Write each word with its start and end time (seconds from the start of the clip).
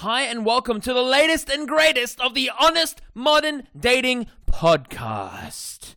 Hi, 0.00 0.22
and 0.22 0.46
welcome 0.46 0.80
to 0.80 0.94
the 0.94 1.02
latest 1.02 1.50
and 1.50 1.68
greatest 1.68 2.22
of 2.22 2.32
the 2.32 2.50
Honest 2.58 3.02
Modern 3.14 3.68
Dating 3.78 4.28
Podcast. 4.50 5.94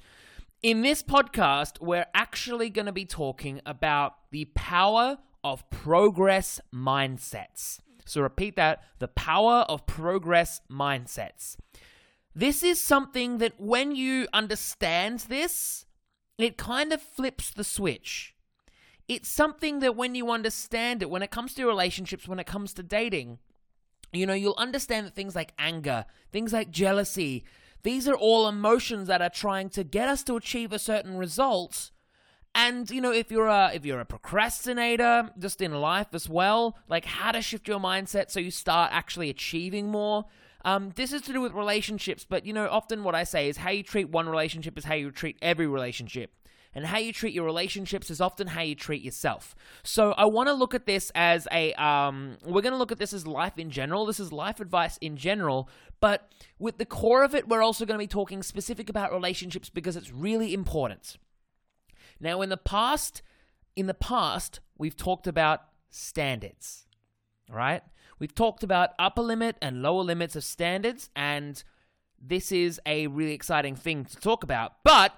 In 0.61 0.81
this 0.81 1.01
podcast, 1.01 1.79
we're 1.79 2.07
actually 2.13 2.69
going 2.69 2.87
to 2.87 2.91
be 2.91 3.05
talking 3.05 3.61
about 3.65 4.15
the 4.31 4.43
power 4.55 5.19
of 5.41 5.69
progress 5.69 6.59
mindsets. 6.75 7.79
So, 8.03 8.19
repeat 8.19 8.57
that 8.57 8.83
the 8.99 9.07
power 9.07 9.59
of 9.69 9.85
progress 9.85 10.59
mindsets. 10.69 11.55
This 12.35 12.61
is 12.61 12.83
something 12.83 13.37
that 13.37 13.53
when 13.57 13.95
you 13.95 14.27
understand 14.33 15.19
this, 15.29 15.85
it 16.37 16.57
kind 16.57 16.91
of 16.91 17.01
flips 17.01 17.51
the 17.51 17.63
switch. 17.63 18.35
It's 19.07 19.29
something 19.29 19.79
that 19.79 19.95
when 19.95 20.13
you 20.13 20.29
understand 20.29 21.01
it, 21.01 21.09
when 21.09 21.23
it 21.23 21.31
comes 21.31 21.53
to 21.53 21.65
relationships, 21.65 22.27
when 22.27 22.39
it 22.39 22.45
comes 22.45 22.73
to 22.73 22.83
dating, 22.83 23.39
you 24.15 24.25
know, 24.25 24.33
you'll 24.33 24.55
understand 24.57 25.05
that 25.05 25.15
things 25.15 25.35
like 25.35 25.53
anger, 25.57 26.05
things 26.31 26.53
like 26.53 26.71
jealousy, 26.71 27.43
these 27.83 28.07
are 28.07 28.15
all 28.15 28.47
emotions 28.47 29.07
that 29.07 29.21
are 29.21 29.29
trying 29.29 29.69
to 29.71 29.83
get 29.83 30.07
us 30.07 30.23
to 30.23 30.35
achieve 30.35 30.71
a 30.71 30.79
certain 30.79 31.17
result. 31.17 31.91
And 32.55 32.89
you 32.89 33.01
know, 33.01 33.11
if 33.11 33.31
you're 33.31 33.47
a 33.47 33.71
if 33.73 33.85
you're 33.85 33.99
a 33.99 34.05
procrastinator, 34.05 35.29
just 35.37 35.61
in 35.61 35.73
life 35.73 36.07
as 36.13 36.29
well, 36.29 36.77
like 36.87 37.05
how 37.05 37.31
to 37.31 37.41
shift 37.41 37.67
your 37.67 37.79
mindset 37.79 38.31
so 38.31 38.39
you 38.39 38.51
start 38.51 38.91
actually 38.93 39.29
achieving 39.29 39.89
more. 39.89 40.25
Um, 40.65 40.93
this 40.95 41.11
is 41.11 41.21
to 41.23 41.33
do 41.33 41.41
with 41.41 41.51
relationships, 41.51 42.25
but 42.27 42.45
you 42.45 42.53
know, 42.53 42.69
often 42.69 43.03
what 43.03 43.15
I 43.15 43.25
say 43.25 43.49
is 43.49 43.57
how 43.57 43.71
you 43.71 43.83
treat 43.83 44.09
one 44.09 44.29
relationship 44.29 44.77
is 44.77 44.85
how 44.85 44.93
you 44.93 45.11
treat 45.11 45.37
every 45.41 45.67
relationship 45.67 46.31
and 46.75 46.85
how 46.85 46.97
you 46.97 47.13
treat 47.13 47.33
your 47.33 47.45
relationships 47.45 48.09
is 48.09 48.19
often 48.19 48.47
how 48.47 48.61
you 48.61 48.75
treat 48.75 49.01
yourself. 49.01 49.55
So 49.83 50.13
I 50.13 50.25
want 50.25 50.49
to 50.49 50.53
look 50.53 50.73
at 50.73 50.85
this 50.85 51.11
as 51.15 51.47
a 51.51 51.73
um, 51.73 52.37
we're 52.45 52.61
going 52.61 52.73
to 52.73 52.77
look 52.77 52.91
at 52.91 52.99
this 52.99 53.13
as 53.13 53.27
life 53.27 53.57
in 53.57 53.69
general. 53.69 54.05
This 54.05 54.19
is 54.19 54.31
life 54.31 54.59
advice 54.59 54.97
in 54.97 55.17
general, 55.17 55.69
but 55.99 56.31
with 56.59 56.77
the 56.77 56.85
core 56.85 57.23
of 57.23 57.35
it, 57.35 57.47
we're 57.47 57.61
also 57.61 57.85
going 57.85 57.97
to 57.97 58.03
be 58.03 58.07
talking 58.07 58.43
specific 58.43 58.89
about 58.89 59.11
relationships 59.11 59.69
because 59.69 59.95
it's 59.95 60.11
really 60.11 60.53
important. 60.53 61.17
Now, 62.19 62.41
in 62.41 62.49
the 62.49 62.57
past, 62.57 63.21
in 63.75 63.87
the 63.87 63.93
past, 63.93 64.59
we've 64.77 64.95
talked 64.95 65.27
about 65.27 65.61
standards, 65.89 66.85
right? 67.49 67.83
We've 68.19 68.33
talked 68.33 68.63
about 68.63 68.91
upper 68.97 69.21
limit 69.21 69.57
and 69.61 69.81
lower 69.81 70.03
limits 70.03 70.35
of 70.35 70.43
standards, 70.43 71.09
and 71.15 71.61
this 72.21 72.51
is 72.51 72.79
a 72.85 73.07
really 73.07 73.33
exciting 73.33 73.75
thing 73.75 74.05
to 74.05 74.15
talk 74.17 74.43
about. 74.43 74.75
But 74.83 75.13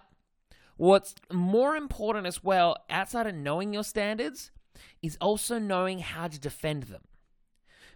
What's 0.78 1.16
more 1.32 1.76
important 1.76 2.28
as 2.28 2.44
well, 2.44 2.78
outside 2.90 3.28
of 3.28 3.36
knowing 3.36 3.74
your 3.74 3.84
standards, 3.84 4.52
is 5.02 5.18
also 5.22 5.58
knowing 5.58 6.00
how 6.00 6.28
to 6.28 6.40
defend 6.40 6.84
them. 6.84 7.02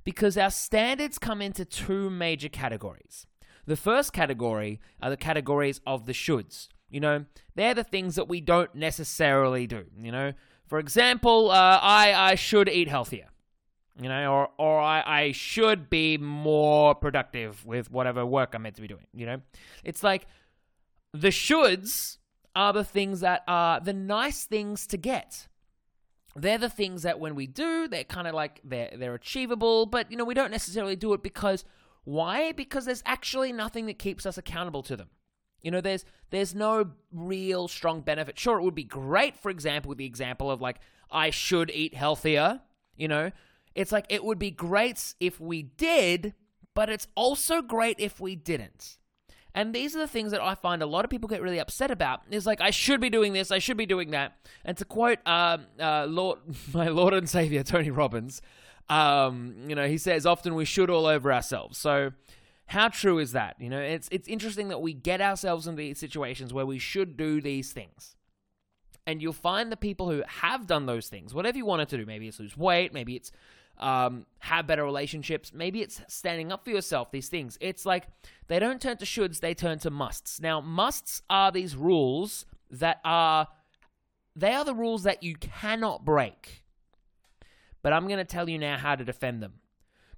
Because 0.03 0.37
our 0.37 0.49
standards 0.49 1.17
come 1.17 1.41
into 1.41 1.65
two 1.65 2.09
major 2.09 2.49
categories. 2.49 3.27
The 3.65 3.75
first 3.75 4.13
category 4.13 4.79
are 5.01 5.09
the 5.09 5.17
categories 5.17 5.81
of 5.85 6.05
the 6.05 6.13
shoulds. 6.13 6.69
You 6.89 7.01
know, 7.01 7.25
they're 7.55 7.73
the 7.73 7.83
things 7.83 8.15
that 8.15 8.27
we 8.29 8.41
don't 8.41 8.73
necessarily 8.73 9.67
do. 9.67 9.85
You 9.97 10.11
know, 10.11 10.33
for 10.67 10.79
example, 10.79 11.51
uh, 11.51 11.79
I, 11.81 12.13
I 12.13 12.35
should 12.35 12.69
eat 12.69 12.87
healthier. 12.87 13.27
You 14.01 14.07
know, 14.07 14.31
or, 14.31 14.49
or 14.57 14.79
I, 14.79 15.03
I 15.05 15.31
should 15.33 15.89
be 15.89 16.17
more 16.17 16.95
productive 16.95 17.65
with 17.65 17.91
whatever 17.91 18.25
work 18.25 18.55
I'm 18.55 18.61
meant 18.61 18.75
to 18.75 18.81
be 18.81 18.87
doing. 18.87 19.05
You 19.13 19.25
know, 19.25 19.41
it's 19.83 20.03
like 20.03 20.25
the 21.13 21.27
shoulds 21.27 22.18
are 22.55 22.73
the 22.73 22.83
things 22.83 23.21
that 23.21 23.43
are 23.47 23.79
the 23.79 23.93
nice 23.93 24.43
things 24.45 24.87
to 24.87 24.97
get. 24.97 25.47
They're 26.35 26.57
the 26.57 26.69
things 26.69 27.03
that 27.03 27.19
when 27.19 27.35
we 27.35 27.47
do, 27.47 27.87
they're 27.87 28.03
kind 28.03 28.27
of 28.27 28.33
like 28.33 28.61
they're 28.63 28.91
they're 28.95 29.15
achievable, 29.15 29.85
but 29.85 30.11
you 30.11 30.17
know, 30.17 30.25
we 30.25 30.33
don't 30.33 30.51
necessarily 30.51 30.95
do 30.95 31.13
it 31.13 31.23
because 31.23 31.65
why? 32.03 32.51
Because 32.51 32.85
there's 32.85 33.03
actually 33.05 33.51
nothing 33.51 33.85
that 33.87 33.99
keeps 33.99 34.25
us 34.25 34.37
accountable 34.37 34.83
to 34.83 34.95
them. 34.95 35.09
You 35.61 35.71
know, 35.71 35.81
there's 35.81 36.05
there's 36.29 36.55
no 36.55 36.91
real 37.11 37.67
strong 37.67 38.01
benefit. 38.01 38.39
Sure, 38.39 38.59
it 38.59 38.63
would 38.63 38.75
be 38.75 38.83
great, 38.83 39.35
for 39.37 39.49
example, 39.49 39.89
with 39.89 39.97
the 39.97 40.05
example 40.05 40.49
of 40.49 40.61
like 40.61 40.79
I 41.11 41.31
should 41.31 41.69
eat 41.71 41.93
healthier, 41.93 42.61
you 42.95 43.07
know. 43.07 43.31
It's 43.75 43.91
like 43.91 44.05
it 44.09 44.23
would 44.23 44.39
be 44.39 44.51
great 44.51 45.13
if 45.19 45.39
we 45.39 45.63
did, 45.63 46.33
but 46.73 46.89
it's 46.89 47.07
also 47.15 47.61
great 47.61 47.99
if 47.99 48.19
we 48.19 48.35
didn't. 48.35 48.97
And 49.55 49.73
these 49.73 49.95
are 49.95 49.99
the 49.99 50.07
things 50.07 50.31
that 50.31 50.41
I 50.41 50.55
find 50.55 50.81
a 50.81 50.85
lot 50.85 51.05
of 51.05 51.11
people 51.11 51.27
get 51.27 51.41
really 51.41 51.59
upset 51.59 51.91
about. 51.91 52.21
Is 52.29 52.45
like, 52.45 52.61
I 52.61 52.69
should 52.69 53.01
be 53.01 53.09
doing 53.09 53.33
this, 53.33 53.51
I 53.51 53.59
should 53.59 53.77
be 53.77 53.85
doing 53.85 54.11
that. 54.11 54.37
And 54.63 54.77
to 54.77 54.85
quote 54.85 55.19
um, 55.25 55.65
uh, 55.79 56.05
Lord, 56.07 56.39
my 56.73 56.87
Lord 56.87 57.13
and 57.13 57.29
Savior, 57.29 57.63
Tony 57.63 57.89
Robbins, 57.89 58.41
um, 58.89 59.55
you 59.67 59.75
know, 59.75 59.87
he 59.87 59.97
says, 59.97 60.25
often 60.25 60.55
we 60.55 60.65
should 60.65 60.89
all 60.89 61.05
over 61.05 61.31
ourselves. 61.31 61.77
So, 61.77 62.11
how 62.67 62.87
true 62.87 63.17
is 63.17 63.31
that? 63.31 63.55
You 63.59 63.69
know, 63.69 63.79
it's, 63.79 64.07
it's 64.11 64.27
interesting 64.27 64.67
that 64.67 64.79
we 64.79 64.93
get 64.93 65.21
ourselves 65.21 65.65
in 65.65 65.75
these 65.75 65.97
situations 65.97 66.53
where 66.53 66.67
we 66.67 66.77
should 66.77 67.17
do 67.17 67.41
these 67.41 67.71
things. 67.71 68.15
And 69.07 69.23
you'll 69.23 69.33
find 69.33 69.71
the 69.71 69.77
people 69.77 70.11
who 70.11 70.21
have 70.27 70.67
done 70.67 70.85
those 70.85 71.07
things, 71.07 71.33
whatever 71.33 71.57
you 71.57 71.65
wanted 71.65 71.89
to 71.89 71.97
do, 71.97 72.05
maybe 72.05 72.27
it's 72.27 72.39
lose 72.39 72.55
weight, 72.55 72.93
maybe 72.93 73.15
it's 73.15 73.31
um, 73.79 74.25
have 74.39 74.67
better 74.67 74.83
relationships. 74.83 75.51
Maybe 75.53 75.81
it's 75.81 76.01
standing 76.07 76.51
up 76.51 76.63
for 76.63 76.71
yourself, 76.71 77.11
these 77.11 77.29
things. 77.29 77.57
It's 77.61 77.85
like 77.85 78.07
they 78.47 78.59
don't 78.59 78.81
turn 78.81 78.97
to 78.97 79.05
shoulds, 79.05 79.39
they 79.39 79.53
turn 79.53 79.79
to 79.79 79.89
musts. 79.89 80.41
Now, 80.41 80.61
musts 80.61 81.21
are 81.29 81.51
these 81.51 81.75
rules 81.75 82.45
that 82.71 82.99
are, 83.03 83.47
they 84.35 84.53
are 84.53 84.65
the 84.65 84.75
rules 84.75 85.03
that 85.03 85.23
you 85.23 85.35
cannot 85.35 86.05
break. 86.05 86.63
But 87.81 87.93
I'm 87.93 88.07
going 88.07 88.17
to 88.17 88.25
tell 88.25 88.49
you 88.49 88.57
now 88.57 88.77
how 88.77 88.95
to 88.95 89.05
defend 89.05 89.41
them. 89.41 89.53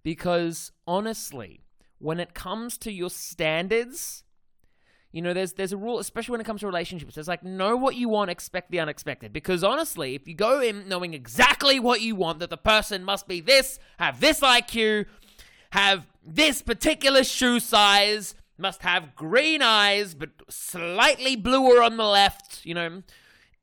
Because 0.03 0.71
honestly, 0.87 1.61
when 1.99 2.19
it 2.19 2.33
comes 2.33 2.77
to 2.79 2.91
your 2.91 3.11
standards, 3.11 4.23
you 5.11 5.21
know, 5.21 5.33
there's 5.33 5.53
there's 5.53 5.73
a 5.73 5.77
rule, 5.77 5.99
especially 5.99 6.33
when 6.33 6.41
it 6.41 6.45
comes 6.45 6.61
to 6.61 6.67
relationships. 6.67 7.17
It's 7.17 7.27
like 7.27 7.43
know 7.43 7.75
what 7.75 7.95
you 7.95 8.09
want, 8.09 8.31
expect 8.31 8.71
the 8.71 8.79
unexpected. 8.79 9.33
Because 9.33 9.63
honestly, 9.63 10.15
if 10.15 10.27
you 10.27 10.33
go 10.33 10.61
in 10.61 10.87
knowing 10.87 11.13
exactly 11.13 11.79
what 11.79 12.01
you 12.01 12.15
want, 12.15 12.39
that 12.39 12.49
the 12.49 12.57
person 12.57 13.03
must 13.03 13.27
be 13.27 13.41
this, 13.41 13.79
have 13.99 14.21
this 14.21 14.39
IQ, 14.39 15.05
have 15.71 16.07
this 16.23 16.61
particular 16.61 17.23
shoe 17.23 17.59
size, 17.59 18.35
must 18.57 18.83
have 18.83 19.15
green 19.15 19.61
eyes 19.61 20.13
but 20.13 20.29
slightly 20.49 21.35
bluer 21.35 21.81
on 21.81 21.97
the 21.97 22.05
left, 22.05 22.65
you 22.65 22.73
know, 22.73 23.01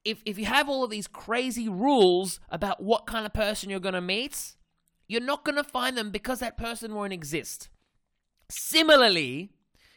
if 0.05 0.23
if 0.25 0.39
you 0.39 0.47
have 0.47 0.69
all 0.69 0.85
of 0.85 0.91
these 0.91 1.07
crazy 1.07 1.69
rules 1.69 2.41
about 2.51 2.83
what 2.83 3.07
kind 3.07 3.27
of 3.27 3.33
person 3.33 3.71
you're 3.71 3.81
to 3.95 4.01
meet, 4.01 4.57
you're 5.07 5.21
not 5.21 5.45
to 5.57 5.65
find 5.65 5.97
them 5.97 6.11
because 6.11 6.41
that 6.41 6.57
person 6.57 6.95
won't 6.95 7.13
exist. 7.13 7.69
Similarly, 8.51 9.51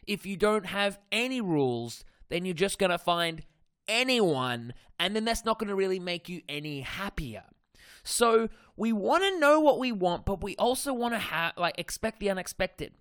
if 0.06 0.26
you 0.26 0.36
don't 0.36 0.66
have 0.66 0.98
any 1.10 1.40
rules, 1.40 2.04
then 2.28 2.44
you're 2.44 2.54
just 2.54 2.78
going 2.78 2.90
to 2.90 2.98
find 2.98 3.42
anyone, 3.88 4.72
and 4.98 5.14
then 5.14 5.24
that's 5.24 5.44
not 5.44 5.58
going 5.58 5.68
to 5.68 5.74
really 5.74 6.00
make 6.00 6.28
you 6.28 6.42
any 6.48 6.80
happier. 6.80 7.44
So 8.04 8.48
we 8.76 8.92
want 8.92 9.22
to 9.22 9.38
know 9.38 9.60
what 9.60 9.78
we 9.78 9.92
want, 9.92 10.24
but 10.24 10.42
we 10.42 10.56
also 10.56 10.92
want 10.92 11.14
to 11.14 11.18
have 11.18 11.52
like 11.56 11.78
expect 11.78 12.20
the 12.20 12.30
unexpected. 12.30 12.94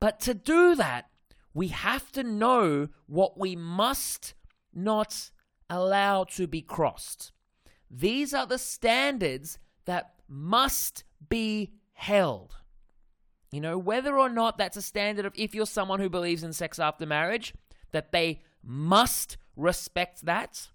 But 0.00 0.20
to 0.20 0.34
do 0.34 0.74
that, 0.74 1.10
we 1.52 1.68
have 1.68 2.12
to 2.12 2.22
know 2.22 2.88
what 3.06 3.38
we 3.38 3.56
must 3.56 4.34
not 4.74 5.30
allow 5.70 6.24
to 6.24 6.46
be 6.46 6.62
crossed. 6.62 7.32
These 7.90 8.34
are 8.34 8.46
the 8.46 8.58
standards 8.58 9.58
that 9.86 10.14
must 10.28 11.04
be 11.28 11.72
held. 11.92 12.56
You 13.56 13.62
know, 13.62 13.78
whether 13.78 14.18
or 14.18 14.28
not 14.28 14.58
that's 14.58 14.76
a 14.76 14.82
standard 14.82 15.24
of 15.24 15.32
if 15.34 15.54
you're 15.54 15.64
someone 15.64 15.98
who 15.98 16.10
believes 16.10 16.42
in 16.42 16.52
sex 16.52 16.78
after 16.78 17.06
marriage, 17.06 17.54
that 17.90 18.12
they 18.12 18.42
must 18.62 19.38
respect 19.56 20.26
that. 20.26 20.68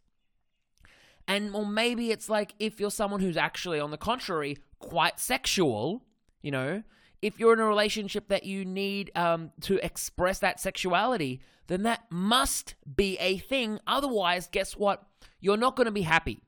And 1.27 1.53
or 1.53 1.63
maybe 1.63 2.09
it's 2.09 2.27
like 2.27 2.55
if 2.57 2.79
you're 2.79 2.89
someone 2.89 3.19
who's 3.19 3.37
actually, 3.37 3.79
on 3.79 3.91
the 3.91 3.99
contrary, 3.99 4.57
quite 4.79 5.19
sexual, 5.19 6.01
you 6.41 6.49
know, 6.49 6.81
if 7.21 7.39
you're 7.39 7.53
in 7.53 7.59
a 7.59 7.67
relationship 7.67 8.29
that 8.29 8.45
you 8.45 8.65
need 8.65 9.11
um, 9.15 9.51
to 9.61 9.77
express 9.85 10.39
that 10.39 10.59
sexuality, 10.59 11.39
then 11.67 11.83
that 11.83 12.05
must 12.09 12.73
be 12.95 13.15
a 13.19 13.37
thing. 13.37 13.77
Otherwise, 13.85 14.49
guess 14.51 14.75
what? 14.75 15.03
You're 15.39 15.55
not 15.55 15.75
going 15.75 15.85
to 15.85 15.91
be 15.91 16.01
happy. 16.01 16.41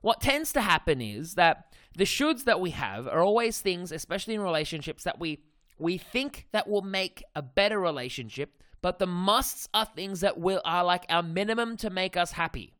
What 0.00 0.20
tends 0.20 0.52
to 0.52 0.60
happen 0.60 1.00
is 1.00 1.34
that 1.34 1.69
the 2.00 2.06
shoulds 2.06 2.44
that 2.44 2.62
we 2.62 2.70
have 2.70 3.06
are 3.06 3.20
always 3.20 3.60
things, 3.60 3.92
especially 3.92 4.32
in 4.32 4.40
relationships, 4.40 5.04
that 5.04 5.20
we 5.20 5.42
we 5.78 5.98
think 5.98 6.46
that 6.50 6.66
will 6.66 6.80
make 6.80 7.22
a 7.36 7.42
better 7.42 7.78
relationship, 7.78 8.62
but 8.80 8.98
the 8.98 9.06
musts 9.06 9.68
are 9.74 9.84
things 9.84 10.20
that 10.20 10.38
will 10.38 10.62
are 10.64 10.82
like 10.82 11.04
our 11.10 11.22
minimum 11.22 11.76
to 11.76 11.90
make 11.90 12.16
us 12.16 12.32
happy. 12.32 12.72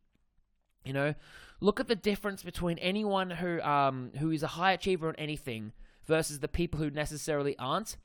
You 0.87 0.95
know, 0.95 1.15
look 1.61 1.81
at 1.81 1.87
the 1.87 1.97
difference 1.97 2.43
between 2.43 2.79
anyone 2.79 3.29
who 3.29 3.61
um 3.61 4.13
who 4.19 4.31
is 4.31 4.43
a 4.43 4.55
high 4.59 4.73
achiever 4.73 5.11
in 5.11 5.17
anything 5.17 5.73
versus 6.07 6.41
the 6.41 6.49
people 6.49 6.81
who 6.81 6.89
necessarily 6.89 7.55
aren't 7.59 7.99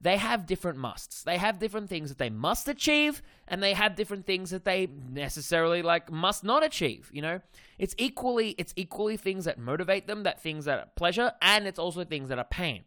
they 0.00 0.16
have 0.16 0.46
different 0.46 0.78
musts. 0.78 1.22
They 1.22 1.38
have 1.38 1.58
different 1.58 1.88
things 1.88 2.08
that 2.08 2.18
they 2.18 2.30
must 2.30 2.68
achieve, 2.68 3.22
and 3.48 3.62
they 3.62 3.72
have 3.72 3.96
different 3.96 4.26
things 4.26 4.50
that 4.50 4.64
they 4.64 4.88
necessarily 5.10 5.82
like 5.82 6.10
must 6.10 6.44
not 6.44 6.62
achieve. 6.62 7.10
You 7.12 7.22
know, 7.22 7.40
it's 7.78 7.94
equally 7.98 8.50
it's 8.58 8.72
equally 8.76 9.16
things 9.16 9.44
that 9.44 9.58
motivate 9.58 10.06
them, 10.06 10.22
that 10.22 10.40
things 10.40 10.66
that 10.66 10.78
are 10.78 10.88
pleasure, 10.96 11.32
and 11.42 11.66
it's 11.66 11.78
also 11.78 12.04
things 12.04 12.28
that 12.28 12.38
are 12.38 12.44
pain. 12.44 12.84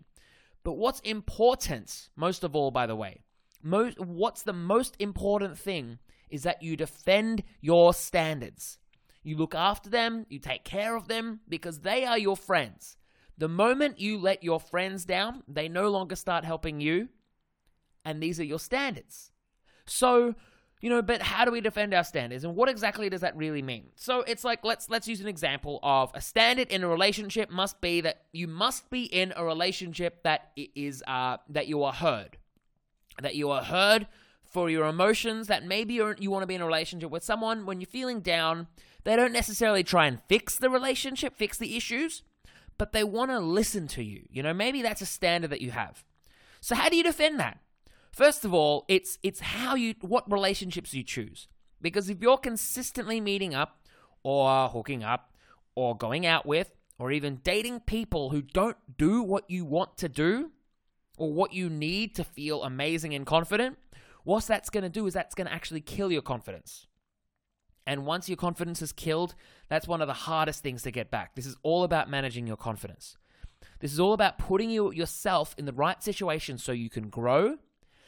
But 0.63 0.74
what's 0.74 1.00
important, 1.02 2.10
most 2.16 2.44
of 2.44 2.56
all, 2.56 2.72
by 2.72 2.86
the 2.86 2.96
way, 2.96 3.22
most, 3.63 4.00
what's 4.00 4.44
the 4.44 4.54
most 4.54 4.96
important 5.00 5.58
thing 5.58 6.00
is 6.30 6.44
that 6.44 6.62
you 6.62 6.75
defend 6.75 7.44
your 7.60 7.94
standards. 7.94 8.78
You 9.24 9.38
look 9.38 9.54
after 9.54 9.90
them, 9.90 10.25
you 10.30 10.40
take 10.40 10.63
care 10.63 10.96
of 10.96 11.08
them 11.08 11.42
because 11.48 11.80
they 11.80 12.06
are 12.06 12.18
your 12.18 12.38
friends. 12.38 12.98
The 13.41 13.49
moment 13.49 13.99
you 13.99 14.19
let 14.19 14.43
your 14.43 14.59
friends 14.59 15.03
down, 15.03 15.41
they 15.47 15.67
no 15.67 15.89
longer 15.89 16.15
start 16.15 16.45
helping 16.45 16.79
you, 16.79 17.09
and 18.05 18.21
these 18.21 18.39
are 18.39 18.43
your 18.43 18.59
standards. 18.59 19.31
So, 19.88 20.35
you 20.79 20.91
know, 20.91 21.01
but 21.01 21.23
how 21.23 21.45
do 21.45 21.51
we 21.51 21.59
defend 21.59 21.95
our 21.95 22.03
standards 22.03 22.43
and 22.43 22.55
what 22.55 22.69
exactly 22.69 23.09
does 23.09 23.21
that 23.21 23.35
really 23.35 23.63
mean? 23.63 23.88
So, 23.95 24.19
it's 24.19 24.43
like 24.43 24.63
let's 24.63 24.91
let's 24.91 25.07
use 25.07 25.21
an 25.21 25.27
example 25.27 25.79
of 25.81 26.11
a 26.13 26.21
standard 26.21 26.67
in 26.67 26.83
a 26.83 26.88
relationship 26.88 27.49
must 27.49 27.81
be 27.81 27.99
that 28.01 28.25
you 28.31 28.47
must 28.47 28.91
be 28.91 29.05
in 29.05 29.33
a 29.35 29.43
relationship 29.43 30.21
that 30.21 30.51
is 30.55 31.01
uh 31.07 31.38
that 31.49 31.67
you 31.67 31.81
are 31.81 31.93
heard. 31.93 32.38
That 33.23 33.33
you 33.33 33.49
are 33.49 33.63
heard 33.63 34.05
for 34.45 34.69
your 34.69 34.85
emotions, 34.85 35.47
that 35.47 35.65
maybe 35.65 35.95
you 35.95 36.13
you 36.19 36.29
want 36.29 36.43
to 36.43 36.47
be 36.47 36.53
in 36.53 36.61
a 36.61 36.67
relationship 36.67 37.09
with 37.09 37.23
someone 37.23 37.65
when 37.65 37.81
you're 37.81 37.88
feeling 37.88 38.19
down, 38.19 38.67
they 39.03 39.15
don't 39.15 39.33
necessarily 39.33 39.83
try 39.83 40.05
and 40.05 40.19
fix 40.27 40.57
the 40.57 40.69
relationship, 40.69 41.35
fix 41.35 41.57
the 41.57 41.75
issues, 41.75 42.21
but 42.81 42.94
they 42.94 43.04
want 43.04 43.30
to 43.30 43.39
listen 43.39 43.88
to 43.88 44.04
you. 44.04 44.24
You 44.31 44.42
know, 44.42 44.56
maybe 44.56 44.81
that's 44.81 45.04
a 45.04 45.06
standard 45.06 45.51
that 45.51 45.62
you 45.62 45.69
have. 45.69 46.04
So 46.62 46.74
how 46.74 46.89
do 46.89 46.95
you 46.95 47.04
defend 47.04 47.39
that? 47.39 47.60
First 48.12 48.44
of 48.44 48.56
all, 48.56 48.86
it's 48.88 49.19
it's 49.22 49.39
how 49.39 49.75
you 49.75 49.94
what 50.01 50.24
relationships 50.31 50.92
you 50.92 51.04
choose. 51.04 51.48
Because 51.80 52.10
if 52.10 52.24
you're 52.24 52.39
consistently 52.39 53.22
meeting 53.22 53.54
up 53.54 53.88
or 54.24 54.68
hooking 54.69 55.04
up 55.04 55.36
or 55.75 55.95
going 55.95 56.25
out 56.25 56.48
with 56.48 56.72
or 56.98 57.12
even 57.12 57.36
dating 57.44 57.81
people 57.81 58.31
who 58.31 58.42
don't 58.42 58.78
do 58.98 59.22
what 59.22 59.48
you 59.48 59.63
want 59.63 59.95
to 59.98 60.10
do 60.10 60.50
or 61.19 61.31
what 61.31 61.54
you 61.54 61.69
need 61.69 62.16
to 62.16 62.24
feel 62.24 62.63
amazing 62.63 63.13
and 63.13 63.27
confident, 63.27 63.77
what 64.24 64.44
that's 64.45 64.72
going 64.72 64.86
to 64.86 64.89
do 64.89 65.06
is 65.06 65.13
that's 65.13 65.36
going 65.36 65.45
to 65.45 65.54
actually 65.54 65.81
kill 65.81 66.12
your 66.12 66.24
confidence. 66.24 66.88
And 67.91 68.05
once 68.05 68.29
your 68.29 68.38
confidence 68.38 68.81
is 68.81 68.93
killed, 68.93 69.35
that's 69.67 69.85
one 69.85 69.99
of 69.99 70.07
the 70.07 70.13
hardest 70.13 70.63
things 70.63 70.81
to 70.83 70.91
get 70.91 71.11
back. 71.11 71.35
This 71.35 71.45
is 71.45 71.57
all 71.61 71.83
about 71.83 72.09
managing 72.09 72.47
your 72.47 72.55
confidence. 72.55 73.17
This 73.81 73.91
is 73.91 73.99
all 73.99 74.13
about 74.13 74.38
putting 74.38 74.69
you 74.69 74.93
yourself 74.93 75.53
in 75.57 75.65
the 75.65 75.73
right 75.73 76.01
situation 76.01 76.57
so 76.57 76.71
you 76.71 76.89
can 76.89 77.09
grow 77.09 77.57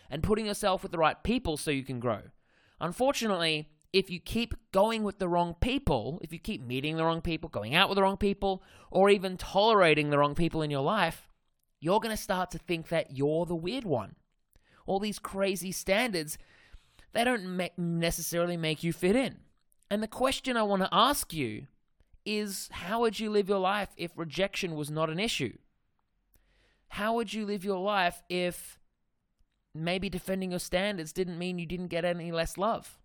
and 0.10 0.24
putting 0.24 0.46
yourself 0.46 0.84
with 0.84 0.94
the 0.94 0.98
right 0.98 1.22
people 1.22 1.58
so 1.58 1.70
you 1.70 1.84
can 1.84 2.00
grow. 2.00 2.22
Unfortunately, 2.80 3.68
if 3.92 4.10
you 4.10 4.22
keep 4.22 4.54
going 4.72 5.04
with 5.04 5.20
the 5.20 5.28
wrong 5.28 5.54
people, 5.60 6.18
if 6.24 6.32
you 6.32 6.40
keep 6.40 6.66
meeting 6.66 6.96
the 6.96 7.04
wrong 7.04 7.20
people, 7.20 7.50
going 7.50 7.76
out 7.76 7.90
with 7.90 7.98
the 7.98 8.04
wrong 8.04 8.16
people, 8.16 8.64
or 8.90 9.10
even 9.10 9.36
tolerating 9.36 10.12
the 10.12 10.18
wrong 10.18 10.34
people 10.34 10.62
in 10.62 10.72
your 10.72 10.82
life, 10.82 11.28
you're 11.82 12.00
going 12.00 12.16
to 12.16 12.24
start 12.24 12.52
to 12.52 12.58
think 12.58 12.88
that 12.88 13.18
you're 13.18 13.46
the 13.46 13.54
weird 13.54 13.84
one. 13.84 14.16
All 14.86 15.02
these 15.02 15.20
crazy 15.20 15.74
standards, 15.74 16.38
they 17.12 17.26
don't 17.26 17.60
necessarily 17.78 18.56
make 18.56 18.82
you 18.82 18.94
fit 18.94 19.18
in. 19.18 19.40
And 19.94 20.02
the 20.02 20.08
question 20.08 20.58
I 20.58 20.64
want 20.64 20.82
to 20.82 20.90
ask 20.92 21.34
you 21.34 21.68
is 22.26 22.68
how 22.72 23.02
would 23.02 23.20
you 23.20 23.30
live 23.30 23.48
your 23.48 23.60
life 23.60 23.90
if 23.96 24.10
rejection 24.16 24.76
was 24.76 24.90
not 24.90 25.08
an 25.08 25.20
issue? 25.20 25.56
How 26.88 27.14
would 27.14 27.32
you 27.32 27.46
live 27.46 27.64
your 27.64 27.78
life 27.78 28.24
if 28.28 28.80
maybe 29.76 30.10
defending 30.10 30.50
your 30.50 30.60
standards 30.60 31.14
didn't 31.14 31.38
mean 31.38 31.60
you 31.60 31.68
didn't 31.68 31.90
get 31.90 32.06
any 32.06 32.32
less 32.32 32.58
love? 32.58 32.98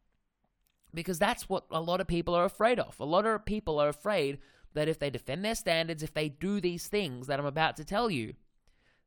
Because 0.94 1.18
that's 1.18 1.46
what 1.46 1.66
a 1.70 1.82
lot 1.82 2.00
of 2.00 2.06
people 2.06 2.34
are 2.34 2.46
afraid 2.46 2.80
of. 2.80 2.98
A 2.98 3.04
lot 3.04 3.26
of 3.26 3.44
people 3.44 3.78
are 3.78 3.90
afraid 3.90 4.38
that 4.72 4.88
if 4.88 4.98
they 4.98 5.10
defend 5.10 5.44
their 5.44 5.56
standards, 5.56 6.02
if 6.02 6.14
they 6.14 6.30
do 6.30 6.58
these 6.58 6.86
things 6.86 7.26
that 7.26 7.38
I'm 7.38 7.44
about 7.44 7.76
to 7.76 7.84
tell 7.84 8.08
you, 8.08 8.32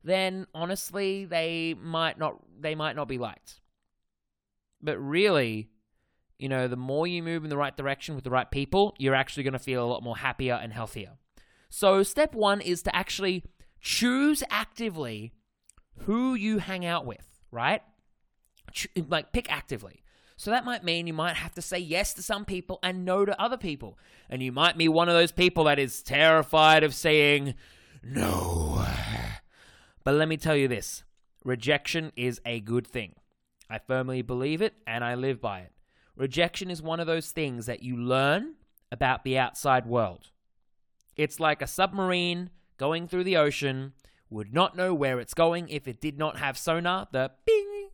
then 0.04 0.46
honestly 0.54 1.24
they 1.24 1.74
might 1.74 2.16
not 2.16 2.36
they 2.60 2.76
might 2.76 2.94
not 2.94 3.08
be 3.08 3.18
liked. 3.18 3.60
But 4.80 4.98
really, 4.98 5.72
you 6.42 6.48
know, 6.48 6.66
the 6.66 6.76
more 6.76 7.06
you 7.06 7.22
move 7.22 7.44
in 7.44 7.50
the 7.50 7.56
right 7.56 7.76
direction 7.76 8.16
with 8.16 8.24
the 8.24 8.30
right 8.30 8.50
people, 8.50 8.96
you're 8.98 9.14
actually 9.14 9.44
going 9.44 9.52
to 9.52 9.60
feel 9.60 9.84
a 9.84 9.86
lot 9.86 10.02
more 10.02 10.16
happier 10.16 10.54
and 10.54 10.72
healthier. 10.72 11.12
So, 11.68 12.02
step 12.02 12.34
one 12.34 12.60
is 12.60 12.82
to 12.82 12.94
actually 12.94 13.44
choose 13.80 14.42
actively 14.50 15.32
who 15.98 16.34
you 16.34 16.58
hang 16.58 16.84
out 16.84 17.06
with, 17.06 17.24
right? 17.52 17.80
Like, 19.08 19.32
pick 19.32 19.52
actively. 19.52 20.02
So 20.36 20.50
that 20.50 20.64
might 20.64 20.82
mean 20.82 21.06
you 21.06 21.12
might 21.12 21.36
have 21.36 21.54
to 21.54 21.62
say 21.62 21.78
yes 21.78 22.12
to 22.14 22.22
some 22.22 22.44
people 22.44 22.80
and 22.82 23.04
no 23.04 23.24
to 23.24 23.40
other 23.40 23.56
people. 23.56 23.96
And 24.28 24.42
you 24.42 24.50
might 24.50 24.76
be 24.76 24.88
one 24.88 25.08
of 25.08 25.14
those 25.14 25.30
people 25.30 25.64
that 25.64 25.78
is 25.78 26.02
terrified 26.02 26.82
of 26.82 26.92
saying 26.92 27.54
no. 28.02 28.84
But 30.02 30.14
let 30.14 30.26
me 30.26 30.36
tell 30.36 30.56
you 30.56 30.66
this 30.66 31.04
rejection 31.44 32.10
is 32.16 32.40
a 32.44 32.58
good 32.58 32.88
thing. 32.88 33.14
I 33.70 33.78
firmly 33.78 34.22
believe 34.22 34.60
it 34.60 34.74
and 34.84 35.04
I 35.04 35.14
live 35.14 35.40
by 35.40 35.60
it. 35.60 35.72
Rejection 36.16 36.70
is 36.70 36.82
one 36.82 37.00
of 37.00 37.06
those 37.06 37.30
things 37.30 37.66
that 37.66 37.82
you 37.82 37.96
learn 37.96 38.54
about 38.90 39.24
the 39.24 39.38
outside 39.38 39.86
world. 39.86 40.28
It's 41.16 41.40
like 41.40 41.62
a 41.62 41.66
submarine 41.66 42.50
going 42.76 43.08
through 43.08 43.24
the 43.24 43.36
ocean 43.36 43.92
would 44.28 44.52
not 44.52 44.76
know 44.76 44.94
where 44.94 45.20
it's 45.20 45.34
going 45.34 45.68
if 45.68 45.86
it 45.86 46.00
did 46.00 46.18
not 46.18 46.38
have 46.38 46.56
sonar, 46.58 47.06
the 47.12 47.30
bing, 47.46 47.88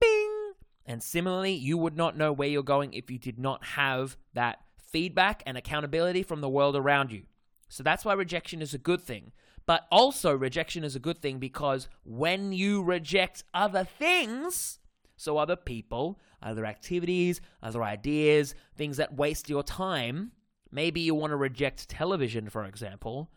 bing. 0.00 0.52
And 0.86 1.02
similarly, 1.02 1.52
you 1.52 1.76
would 1.76 1.96
not 1.96 2.16
know 2.16 2.32
where 2.32 2.48
you're 2.48 2.62
going 2.62 2.94
if 2.94 3.10
you 3.10 3.18
did 3.18 3.38
not 3.38 3.64
have 3.64 4.16
that 4.34 4.60
feedback 4.82 5.42
and 5.46 5.58
accountability 5.58 6.22
from 6.22 6.40
the 6.40 6.48
world 6.48 6.76
around 6.76 7.12
you. 7.12 7.24
So 7.68 7.82
that's 7.82 8.04
why 8.04 8.14
rejection 8.14 8.62
is 8.62 8.72
a 8.72 8.78
good 8.78 9.02
thing. 9.02 9.32
But 9.66 9.86
also, 9.90 10.34
rejection 10.34 10.82
is 10.82 10.96
a 10.96 11.00
good 11.00 11.20
thing 11.20 11.38
because 11.38 11.88
when 12.02 12.54
you 12.54 12.82
reject 12.82 13.44
other 13.52 13.84
things, 13.84 14.78
so 15.18 15.36
other 15.36 15.56
people, 15.56 16.18
other 16.42 16.64
activities, 16.64 17.40
other 17.62 17.82
ideas, 17.82 18.54
things 18.76 18.96
that 18.96 19.14
waste 19.14 19.50
your 19.50 19.64
time. 19.64 20.32
Maybe 20.70 21.00
you 21.00 21.14
want 21.14 21.32
to 21.32 21.36
reject 21.36 21.88
television, 21.88 22.48
for 22.48 22.64
example. 22.64 23.30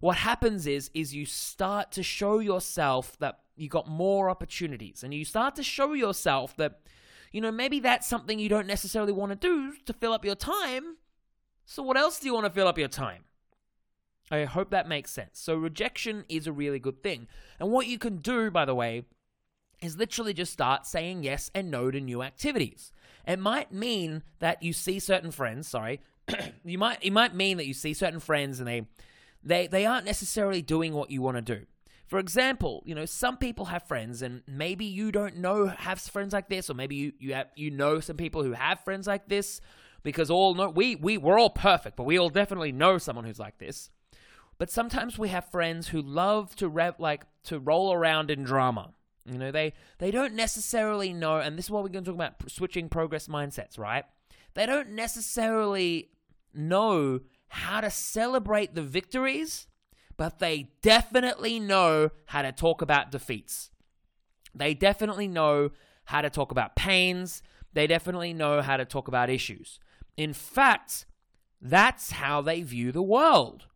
What 0.00 0.16
happens 0.16 0.66
is 0.66 0.90
is 0.94 1.14
you 1.14 1.26
start 1.26 1.90
to 1.92 2.02
show 2.02 2.38
yourself 2.38 3.18
that 3.18 3.40
you 3.56 3.68
got 3.68 3.88
more 3.88 4.30
opportunities 4.30 5.02
and 5.02 5.12
you 5.12 5.24
start 5.24 5.56
to 5.56 5.62
show 5.62 5.92
yourself 5.92 6.56
that 6.56 6.80
you 7.32 7.40
know 7.40 7.50
maybe 7.50 7.80
that's 7.80 8.06
something 8.06 8.38
you 8.38 8.48
don't 8.48 8.66
necessarily 8.66 9.12
want 9.12 9.30
to 9.30 9.36
do 9.36 9.74
to 9.86 9.92
fill 9.92 10.12
up 10.12 10.24
your 10.24 10.34
time. 10.36 10.96
So 11.66 11.82
what 11.82 11.96
else 11.96 12.20
do 12.20 12.26
you 12.26 12.34
want 12.34 12.46
to 12.46 12.52
fill 12.52 12.68
up 12.68 12.78
your 12.78 12.88
time? 12.88 13.24
I 14.30 14.44
hope 14.44 14.70
that 14.70 14.88
makes 14.88 15.10
sense. 15.10 15.40
So 15.40 15.56
rejection 15.56 16.24
is 16.28 16.46
a 16.46 16.52
really 16.52 16.78
good 16.78 17.02
thing. 17.02 17.26
And 17.58 17.70
what 17.70 17.86
you 17.86 17.98
can 17.98 18.18
do 18.18 18.50
by 18.50 18.64
the 18.64 18.74
way 18.74 19.04
is 19.84 19.96
literally 19.96 20.34
just 20.34 20.52
start 20.52 20.86
saying 20.86 21.22
yes 21.22 21.50
and 21.54 21.70
no 21.70 21.90
to 21.90 22.00
new 22.00 22.22
activities. 22.22 22.92
It 23.26 23.38
might 23.38 23.72
mean 23.72 24.22
that 24.38 24.62
you 24.62 24.72
see 24.72 24.98
certain 24.98 25.30
friends, 25.30 25.68
sorry, 25.68 26.00
you 26.64 26.78
might 26.78 26.98
it 27.02 27.12
might 27.12 27.34
mean 27.34 27.56
that 27.56 27.66
you 27.66 27.74
see 27.74 27.94
certain 27.94 28.20
friends 28.20 28.58
and 28.58 28.68
they 28.68 28.86
they 29.42 29.66
they 29.66 29.86
aren't 29.86 30.06
necessarily 30.06 30.62
doing 30.62 30.94
what 30.94 31.10
you 31.10 31.22
want 31.22 31.36
to 31.36 31.42
do. 31.42 31.66
For 32.06 32.18
example, 32.18 32.82
you 32.84 32.94
know, 32.94 33.06
some 33.06 33.38
people 33.38 33.66
have 33.66 33.82
friends 33.84 34.22
and 34.22 34.42
maybe 34.46 34.84
you 34.84 35.10
don't 35.10 35.36
know 35.36 35.66
have 35.66 36.00
friends 36.00 36.32
like 36.32 36.48
this 36.48 36.68
or 36.68 36.74
maybe 36.74 36.96
you 36.96 37.12
you 37.18 37.34
have 37.34 37.48
you 37.56 37.70
know 37.70 38.00
some 38.00 38.16
people 38.16 38.42
who 38.42 38.52
have 38.52 38.80
friends 38.80 39.06
like 39.06 39.28
this 39.28 39.60
because 40.02 40.30
all 40.30 40.54
no 40.54 40.68
we 40.68 40.96
we 40.96 41.16
we're 41.18 41.38
all 41.38 41.50
perfect, 41.50 41.96
but 41.96 42.04
we 42.04 42.18
all 42.18 42.30
definitely 42.30 42.72
know 42.72 42.98
someone 42.98 43.24
who's 43.24 43.38
like 43.38 43.58
this. 43.58 43.90
But 44.56 44.70
sometimes 44.70 45.18
we 45.18 45.30
have 45.30 45.50
friends 45.50 45.88
who 45.88 46.00
love 46.00 46.54
to 46.56 46.68
rev 46.68 46.94
like 46.98 47.24
to 47.44 47.58
roll 47.58 47.92
around 47.92 48.30
in 48.30 48.44
drama 48.44 48.92
you 49.26 49.38
know, 49.38 49.50
they 49.50 49.72
they 49.98 50.10
don't 50.10 50.34
necessarily 50.34 51.12
know, 51.12 51.38
and 51.38 51.56
this 51.56 51.66
is 51.66 51.70
what 51.70 51.82
we're 51.82 51.88
going 51.88 52.04
to 52.04 52.10
talk 52.10 52.16
about 52.16 52.50
switching 52.50 52.88
progress 52.88 53.26
mindsets, 53.26 53.78
right? 53.78 54.04
They 54.54 54.66
don't 54.66 54.90
necessarily 54.90 56.10
know 56.52 57.20
how 57.48 57.80
to 57.80 57.90
celebrate 57.90 58.74
the 58.74 58.82
victories, 58.82 59.66
but 60.16 60.38
they 60.38 60.70
definitely 60.82 61.58
know 61.58 62.10
how 62.26 62.42
to 62.42 62.52
talk 62.52 62.82
about 62.82 63.10
defeats. 63.10 63.70
They 64.54 64.74
definitely 64.74 65.28
know 65.28 65.70
how 66.04 66.20
to 66.20 66.30
talk 66.30 66.50
about 66.50 66.76
pains. 66.76 67.42
They 67.72 67.86
definitely 67.86 68.32
know 68.32 68.62
how 68.62 68.76
to 68.76 68.84
talk 68.84 69.08
about 69.08 69.30
issues. 69.30 69.80
In 70.16 70.32
fact, 70.32 71.06
that's 71.60 72.12
how 72.12 72.40
they 72.40 72.62
view 72.62 72.92
the 72.92 73.02
world. 73.02 73.66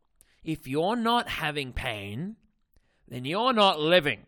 If 0.45 0.69
you're 0.69 0.97
not 0.97 1.29
having 1.29 1.73
pain, 1.73 2.37
then 3.09 3.25
you're 3.25 3.53
not 3.53 3.81
living. 3.81 4.27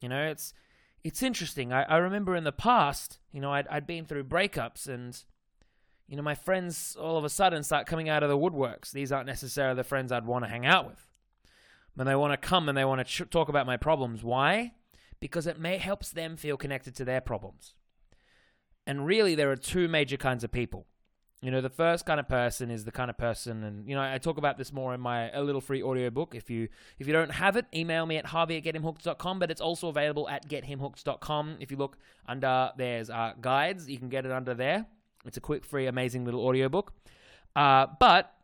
You 0.00 0.08
know, 0.08 0.22
it's 0.22 0.54
it's 1.02 1.22
interesting. 1.22 1.72
I, 1.72 1.82
I 1.84 1.96
remember 1.96 2.36
in 2.36 2.44
the 2.44 2.52
past, 2.52 3.18
you 3.32 3.40
know, 3.40 3.52
I'd, 3.52 3.66
I'd 3.68 3.86
been 3.86 4.04
through 4.04 4.24
breakups 4.24 4.86
and, 4.86 5.18
you 6.06 6.16
know, 6.16 6.22
my 6.22 6.34
friends 6.34 6.96
all 7.00 7.16
of 7.16 7.24
a 7.24 7.30
sudden 7.30 7.62
start 7.62 7.86
coming 7.86 8.08
out 8.08 8.22
of 8.22 8.28
the 8.28 8.36
woodworks. 8.36 8.90
These 8.92 9.12
aren't 9.12 9.26
necessarily 9.26 9.76
the 9.76 9.84
friends 9.84 10.12
I'd 10.12 10.26
want 10.26 10.44
to 10.44 10.50
hang 10.50 10.66
out 10.66 10.86
with. 10.86 11.06
But 11.96 12.04
they 12.04 12.14
want 12.14 12.32
to 12.32 12.48
come 12.48 12.68
and 12.68 12.76
they 12.76 12.84
want 12.84 13.00
to 13.00 13.04
ch- 13.24 13.30
talk 13.30 13.48
about 13.48 13.66
my 13.66 13.76
problems. 13.76 14.22
Why? 14.22 14.72
Because 15.20 15.46
it 15.46 15.58
may 15.58 15.78
helps 15.78 16.10
them 16.10 16.36
feel 16.36 16.56
connected 16.56 16.94
to 16.96 17.04
their 17.04 17.20
problems. 17.20 17.74
And 18.86 19.06
really, 19.06 19.34
there 19.34 19.50
are 19.50 19.56
two 19.56 19.88
major 19.88 20.16
kinds 20.16 20.44
of 20.44 20.52
people. 20.52 20.86
You 21.42 21.50
know, 21.50 21.62
the 21.62 21.70
first 21.70 22.04
kind 22.04 22.20
of 22.20 22.28
person 22.28 22.70
is 22.70 22.84
the 22.84 22.92
kind 22.92 23.08
of 23.08 23.16
person, 23.16 23.64
and 23.64 23.88
you 23.88 23.94
know, 23.94 24.02
I 24.02 24.18
talk 24.18 24.36
about 24.36 24.58
this 24.58 24.74
more 24.74 24.92
in 24.92 25.00
my 25.00 25.30
a 25.30 25.42
little 25.42 25.62
free 25.62 25.82
audiobook. 25.82 26.34
If 26.34 26.50
you 26.50 26.68
if 26.98 27.06
you 27.06 27.14
don't 27.14 27.30
have 27.30 27.56
it, 27.56 27.64
email 27.74 28.04
me 28.04 28.18
at 28.18 28.26
harvey 28.26 28.58
at 28.58 28.64
gethimhooked.com, 28.64 29.38
but 29.38 29.50
it's 29.50 29.60
also 29.60 29.88
available 29.88 30.28
at 30.28 30.46
gethimhooked.com. 30.46 31.56
If 31.58 31.70
you 31.70 31.78
look 31.78 31.96
under 32.28 32.72
there's 32.76 33.08
uh, 33.08 33.32
guides, 33.40 33.88
you 33.88 33.98
can 33.98 34.10
get 34.10 34.26
it 34.26 34.32
under 34.32 34.52
there. 34.52 34.84
It's 35.24 35.38
a 35.38 35.40
quick, 35.40 35.64
free, 35.64 35.86
amazing 35.86 36.26
little 36.26 36.46
audiobook. 36.46 36.92
Uh, 37.56 37.86
but 37.98 38.34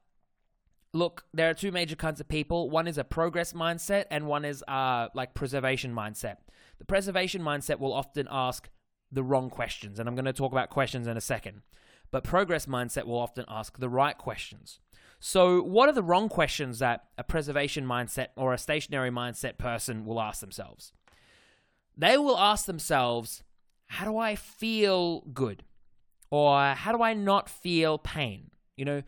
look, 0.94 1.24
there 1.34 1.50
are 1.50 1.54
two 1.54 1.72
major 1.72 1.96
kinds 1.96 2.18
of 2.18 2.28
people. 2.28 2.70
One 2.70 2.88
is 2.88 2.96
a 2.96 3.04
progress 3.04 3.52
mindset, 3.52 4.06
and 4.10 4.26
one 4.26 4.46
is 4.46 4.64
uh, 4.66 5.08
like 5.14 5.34
preservation 5.34 5.94
mindset. 5.94 6.36
The 6.78 6.86
preservation 6.86 7.42
mindset 7.42 7.78
will 7.78 7.92
often 7.92 8.26
ask 8.30 8.70
the 9.12 9.22
wrong 9.22 9.50
questions, 9.50 9.98
and 9.98 10.08
I'm 10.08 10.14
going 10.14 10.24
to 10.24 10.32
talk 10.32 10.52
about 10.52 10.70
questions 10.70 11.06
in 11.06 11.18
a 11.18 11.20
second 11.20 11.60
but 12.10 12.24
progress 12.24 12.66
mindset 12.66 13.04
will 13.04 13.18
often 13.18 13.44
ask 13.48 13.78
the 13.78 13.88
right 13.88 14.16
questions. 14.16 14.80
So, 15.18 15.62
what 15.62 15.88
are 15.88 15.92
the 15.92 16.02
wrong 16.02 16.28
questions 16.28 16.78
that 16.78 17.04
a 17.16 17.24
preservation 17.24 17.86
mindset 17.86 18.28
or 18.36 18.52
a 18.52 18.58
stationary 18.58 19.10
mindset 19.10 19.58
person 19.58 20.04
will 20.04 20.20
ask 20.20 20.40
themselves? 20.40 20.92
They 21.96 22.18
will 22.18 22.38
ask 22.38 22.66
themselves, 22.66 23.42
How 23.86 24.04
do 24.04 24.18
I 24.18 24.34
feel 24.34 25.22
good? 25.32 25.64
Or 26.30 26.74
how 26.74 26.92
do 26.92 27.02
I 27.02 27.14
not 27.14 27.48
feel 27.48 27.98
pain? 27.98 28.50
You 28.76 28.84
know, 28.84 29.02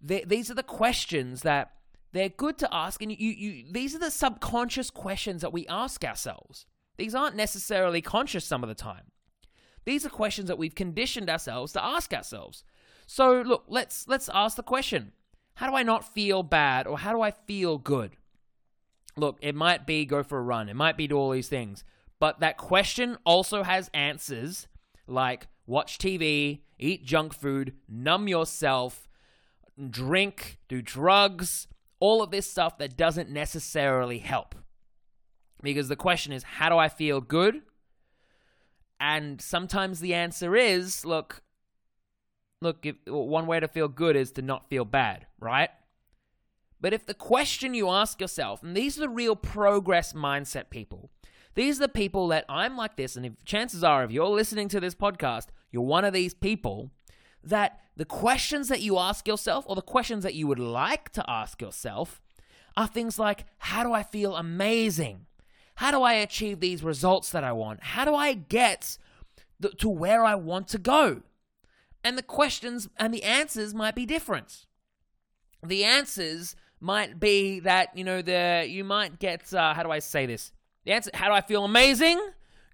these 0.00 0.50
are 0.50 0.54
the 0.54 0.62
questions 0.62 1.42
that 1.42 1.72
they're 2.12 2.28
good 2.28 2.58
to 2.58 2.74
ask, 2.74 3.02
and 3.02 3.12
you, 3.12 3.30
you, 3.30 3.64
these 3.70 3.94
are 3.94 3.98
the 3.98 4.10
subconscious 4.10 4.90
questions 4.90 5.42
that 5.42 5.52
we 5.52 5.66
ask 5.66 6.04
ourselves. 6.04 6.66
These 6.96 7.14
aren't 7.14 7.36
necessarily 7.36 8.00
conscious 8.00 8.44
some 8.44 8.62
of 8.62 8.68
the 8.68 8.74
time. 8.74 9.04
These 9.84 10.04
are 10.06 10.10
questions 10.10 10.48
that 10.48 10.58
we've 10.58 10.74
conditioned 10.74 11.30
ourselves 11.30 11.72
to 11.72 11.84
ask 11.84 12.12
ourselves. 12.12 12.64
So 13.06 13.40
look, 13.40 13.64
let's 13.68 14.06
let's 14.08 14.28
ask 14.32 14.56
the 14.56 14.62
question. 14.62 15.12
How 15.54 15.68
do 15.68 15.76
I 15.76 15.82
not 15.82 16.14
feel 16.14 16.42
bad 16.42 16.86
or 16.86 16.98
how 16.98 17.12
do 17.12 17.20
I 17.20 17.30
feel 17.30 17.78
good? 17.78 18.16
Look, 19.16 19.38
it 19.40 19.54
might 19.54 19.86
be 19.86 20.04
go 20.04 20.22
for 20.22 20.38
a 20.38 20.42
run. 20.42 20.68
It 20.68 20.76
might 20.76 20.96
be 20.96 21.06
do 21.06 21.16
all 21.16 21.30
these 21.30 21.48
things. 21.48 21.84
But 22.18 22.40
that 22.40 22.56
question 22.56 23.18
also 23.24 23.62
has 23.62 23.90
answers 23.92 24.68
like 25.06 25.48
watch 25.66 25.98
TV, 25.98 26.60
eat 26.78 27.04
junk 27.04 27.34
food, 27.34 27.74
numb 27.88 28.28
yourself, 28.28 29.08
drink, 29.90 30.58
do 30.68 30.82
drugs, 30.82 31.66
all 31.98 32.22
of 32.22 32.30
this 32.30 32.50
stuff 32.50 32.78
that 32.78 32.96
doesn't 32.96 33.30
necessarily 33.30 34.18
help. 34.18 34.54
Because 35.62 35.88
the 35.88 35.96
question 35.96 36.32
is, 36.32 36.42
how 36.42 36.68
do 36.68 36.78
I 36.78 36.88
feel 36.88 37.20
good? 37.20 37.62
And 39.00 39.40
sometimes 39.40 40.00
the 40.00 40.14
answer 40.14 40.54
is 40.54 41.04
look, 41.06 41.42
look, 42.60 42.84
if, 42.84 42.96
one 43.06 43.46
way 43.46 43.58
to 43.58 43.66
feel 43.66 43.88
good 43.88 44.14
is 44.14 44.30
to 44.32 44.42
not 44.42 44.68
feel 44.68 44.84
bad, 44.84 45.26
right? 45.40 45.70
But 46.80 46.92
if 46.92 47.06
the 47.06 47.14
question 47.14 47.74
you 47.74 47.88
ask 47.88 48.20
yourself, 48.20 48.62
and 48.62 48.76
these 48.76 48.98
are 48.98 49.02
the 49.02 49.08
real 49.08 49.36
progress 49.36 50.12
mindset 50.12 50.70
people, 50.70 51.10
these 51.54 51.78
are 51.78 51.86
the 51.86 51.88
people 51.88 52.28
that 52.28 52.44
I'm 52.48 52.76
like 52.76 52.96
this, 52.96 53.16
and 53.16 53.26
if 53.26 53.44
chances 53.44 53.82
are, 53.82 54.04
if 54.04 54.10
you're 54.10 54.28
listening 54.28 54.68
to 54.68 54.80
this 54.80 54.94
podcast, 54.94 55.46
you're 55.70 55.82
one 55.82 56.04
of 56.04 56.12
these 56.12 56.32
people 56.32 56.90
that 57.42 57.80
the 57.96 58.04
questions 58.04 58.68
that 58.68 58.80
you 58.80 58.98
ask 58.98 59.26
yourself, 59.26 59.64
or 59.66 59.76
the 59.76 59.82
questions 59.82 60.22
that 60.24 60.34
you 60.34 60.46
would 60.46 60.58
like 60.58 61.10
to 61.10 61.24
ask 61.28 61.60
yourself, 61.60 62.20
are 62.76 62.86
things 62.86 63.18
like, 63.18 63.44
How 63.58 63.82
do 63.82 63.92
I 63.92 64.02
feel 64.02 64.36
amazing? 64.36 65.26
How 65.80 65.90
do 65.90 66.02
I 66.02 66.12
achieve 66.12 66.60
these 66.60 66.82
results 66.82 67.30
that 67.30 67.42
I 67.42 67.52
want? 67.52 67.82
How 67.82 68.04
do 68.04 68.14
I 68.14 68.34
get 68.34 68.98
the, 69.58 69.70
to 69.78 69.88
where 69.88 70.22
I 70.22 70.34
want 70.34 70.68
to 70.68 70.78
go? 70.78 71.22
And 72.04 72.18
the 72.18 72.22
questions 72.22 72.90
and 72.98 73.14
the 73.14 73.22
answers 73.22 73.72
might 73.72 73.94
be 73.94 74.04
different. 74.04 74.66
The 75.66 75.84
answers 75.84 76.54
might 76.80 77.18
be 77.18 77.60
that, 77.60 77.96
you 77.96 78.04
know, 78.04 78.20
the 78.20 78.66
you 78.68 78.84
might 78.84 79.18
get 79.18 79.54
uh, 79.54 79.72
how 79.72 79.82
do 79.82 79.90
I 79.90 80.00
say 80.00 80.26
this? 80.26 80.52
The 80.84 80.92
answer 80.92 81.10
how 81.14 81.28
do 81.28 81.32
I 81.32 81.40
feel 81.40 81.64
amazing? 81.64 82.20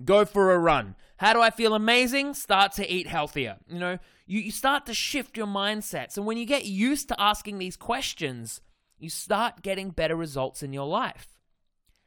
Go 0.04 0.24
for 0.24 0.52
a 0.52 0.58
run. 0.58 0.96
How 1.18 1.32
do 1.32 1.40
I 1.40 1.50
feel 1.50 1.74
amazing? 1.74 2.34
Start 2.34 2.72
to 2.72 2.92
eat 2.92 3.06
healthier. 3.06 3.58
You 3.68 3.78
know, 3.78 3.98
you, 4.26 4.40
you 4.40 4.50
start 4.50 4.84
to 4.86 4.94
shift 4.94 5.36
your 5.36 5.46
mindsets. 5.46 6.16
And 6.16 6.26
when 6.26 6.38
you 6.38 6.44
get 6.44 6.64
used 6.64 7.06
to 7.10 7.20
asking 7.20 7.58
these 7.58 7.76
questions, 7.76 8.60
you 8.98 9.10
start 9.10 9.62
getting 9.62 9.90
better 9.90 10.16
results 10.16 10.60
in 10.64 10.72
your 10.72 10.88
life. 10.88 11.35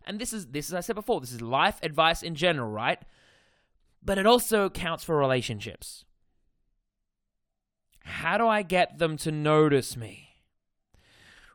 And 0.09 0.17
this 0.17 0.33
is 0.33 0.47
this 0.47 0.69
as 0.69 0.73
I 0.73 0.79
said 0.79 0.95
before, 0.95 1.21
this 1.21 1.31
is 1.31 1.39
life 1.39 1.79
advice 1.83 2.23
in 2.23 2.33
general, 2.33 2.71
right? 2.71 2.99
But 4.03 4.17
it 4.17 4.25
also 4.25 4.67
counts 4.67 5.03
for 5.03 5.15
relationships. 5.15 6.03
How 8.05 8.39
do 8.39 8.47
I 8.47 8.63
get 8.63 8.97
them 8.97 9.17
to 9.17 9.31
notice 9.31 9.95
me? 9.95 10.29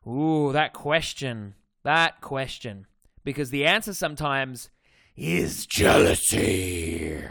Ooh, 0.06 0.52
that 0.52 0.72
question. 0.72 1.56
That 1.82 2.20
question. 2.20 2.86
Because 3.24 3.50
the 3.50 3.66
answer 3.66 3.92
sometimes 3.92 4.70
is 5.16 5.66
jealousy. 5.66 7.24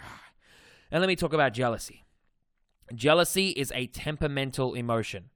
And 0.91 0.99
let 0.99 1.07
me 1.07 1.15
talk 1.15 1.31
about 1.31 1.53
jealousy. 1.53 2.03
Jealousy 2.93 3.51
is 3.51 3.71
a 3.73 3.87
temperamental 3.87 4.73
emotion. 4.73 5.29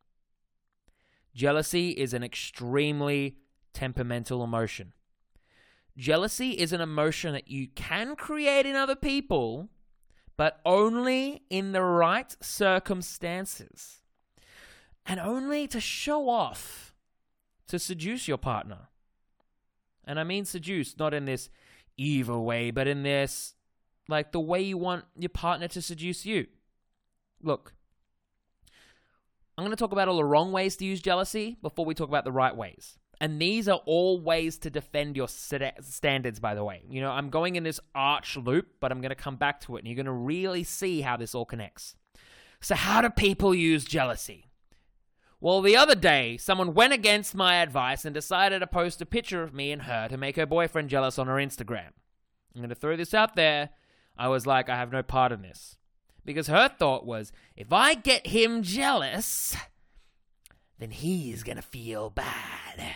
Jealousy 1.34 1.92
is 1.92 2.14
an 2.14 2.26
extremely 2.26 3.38
temperamental 3.72 4.44
emotion. 4.44 4.92
Jealousy 5.98 6.52
is 6.52 6.74
an 6.74 6.82
emotion 6.82 7.34
that 7.34 7.50
you 7.50 7.68
can 7.70 8.16
create 8.16 8.68
in 8.68 8.76
other 8.76 8.96
people, 8.96 9.70
but 10.38 10.60
only 10.64 11.42
in 11.50 11.72
the 11.72 11.82
right 11.82 12.36
circumstances. 12.40 14.02
And 15.06 15.20
only 15.20 15.68
to 15.68 15.80
show 15.80 16.30
off, 16.30 16.94
to 17.68 17.80
seduce 17.80 18.28
your 18.28 18.38
partner. 18.38 18.90
And 20.06 20.20
I 20.20 20.24
mean 20.24 20.46
seduce, 20.46 20.98
not 21.00 21.14
in 21.14 21.26
this 21.26 21.50
evil 21.98 22.46
way, 22.46 22.70
but 22.72 22.88
in 22.88 23.04
this, 23.04 23.56
like 24.08 24.32
the 24.32 24.40
way 24.40 24.62
you 24.62 24.78
want 24.78 25.06
your 25.18 25.30
partner 25.30 25.68
to 25.70 25.82
seduce 25.82 26.26
you. 26.26 26.48
Look, 27.42 27.74
I'm 29.58 29.64
going 29.64 29.76
to 29.76 29.76
talk 29.76 29.92
about 29.92 30.08
all 30.08 30.18
the 30.18 30.24
wrong 30.24 30.52
ways 30.52 30.76
to 30.78 30.86
use 30.86 31.02
jealousy 31.02 31.58
before 31.62 31.86
we 31.86 31.96
talk 31.96 32.10
about 32.10 32.24
the 32.24 32.32
right 32.32 32.56
ways. 32.56 33.00
And 33.20 33.42
these 33.42 33.68
are 33.68 33.82
all 33.86 34.20
ways 34.20 34.60
to 34.60 34.70
defend 34.70 35.16
your 35.18 35.28
standards, 35.28 36.40
by 36.40 36.54
the 36.54 36.64
way. 36.64 36.84
You 36.90 37.02
know, 37.02 37.12
I'm 37.12 37.30
going 37.30 37.56
in 37.56 37.64
this 37.64 37.80
arch 37.96 38.38
loop, 38.38 38.68
but 38.80 38.92
I'm 38.92 39.02
going 39.02 39.10
to 39.10 39.16
come 39.16 39.38
back 39.38 39.60
to 39.62 39.76
it, 39.76 39.80
and 39.80 39.88
you're 39.88 39.96
going 39.96 40.06
to 40.06 40.12
really 40.12 40.64
see 40.64 41.02
how 41.02 41.18
this 41.18 41.34
all 41.34 41.46
connects. 41.46 41.96
So, 42.62 42.76
how 42.76 43.02
do 43.02 43.10
people 43.10 43.56
use 43.56 43.86
jealousy? 43.86 44.48
Well, 45.40 45.62
the 45.62 45.78
other 45.78 45.96
day, 45.96 46.38
someone 46.38 46.74
went 46.74 46.94
against 46.94 47.36
my 47.36 47.56
advice 47.56 48.06
and 48.06 48.14
decided 48.14 48.60
to 48.60 48.68
post 48.68 49.02
a 49.02 49.06
picture 49.06 49.44
of 49.44 49.54
me 49.54 49.72
and 49.72 49.84
her 49.84 50.08
to 50.08 50.18
make 50.18 50.36
her 50.36 50.48
boyfriend 50.48 50.90
jealous 50.90 51.20
on 51.20 51.28
her 51.28 51.36
Instagram. 51.36 51.90
I'm 52.56 52.62
going 52.62 52.70
to 52.70 52.76
throw 52.76 52.96
this 52.96 53.14
out 53.14 53.36
there. 53.36 53.70
I 54.18 54.30
was 54.30 54.48
like, 54.48 54.68
I 54.68 54.76
have 54.76 54.92
no 54.92 55.04
part 55.04 55.32
in 55.32 55.44
this. 55.44 55.78
Because 56.26 56.48
her 56.48 56.68
thought 56.68 57.06
was, 57.06 57.32
if 57.56 57.72
I 57.72 57.94
get 57.94 58.28
him 58.28 58.64
jealous, 58.64 59.56
then 60.80 60.90
he's 60.90 61.44
going 61.44 61.56
to 61.58 61.62
feel 61.62 62.10
bad. 62.10 62.96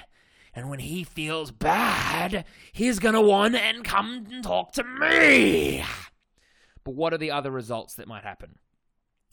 And 0.53 0.70
when 0.70 0.79
he 0.79 1.03
feels 1.03 1.51
bad, 1.51 2.46
he's 2.74 3.00
going 3.00 3.15
to 3.15 3.22
want 3.22 3.55
and 3.55 3.84
come 3.84 4.25
and 4.31 4.43
talk 4.43 4.74
to 4.74 4.84
me. 4.84 5.84
But 6.84 6.96
what 6.96 7.13
are 7.13 7.17
the 7.17 7.31
other 7.31 7.51
results 7.51 7.96
that 7.96 8.08
might 8.08 8.24
happen? 8.24 8.55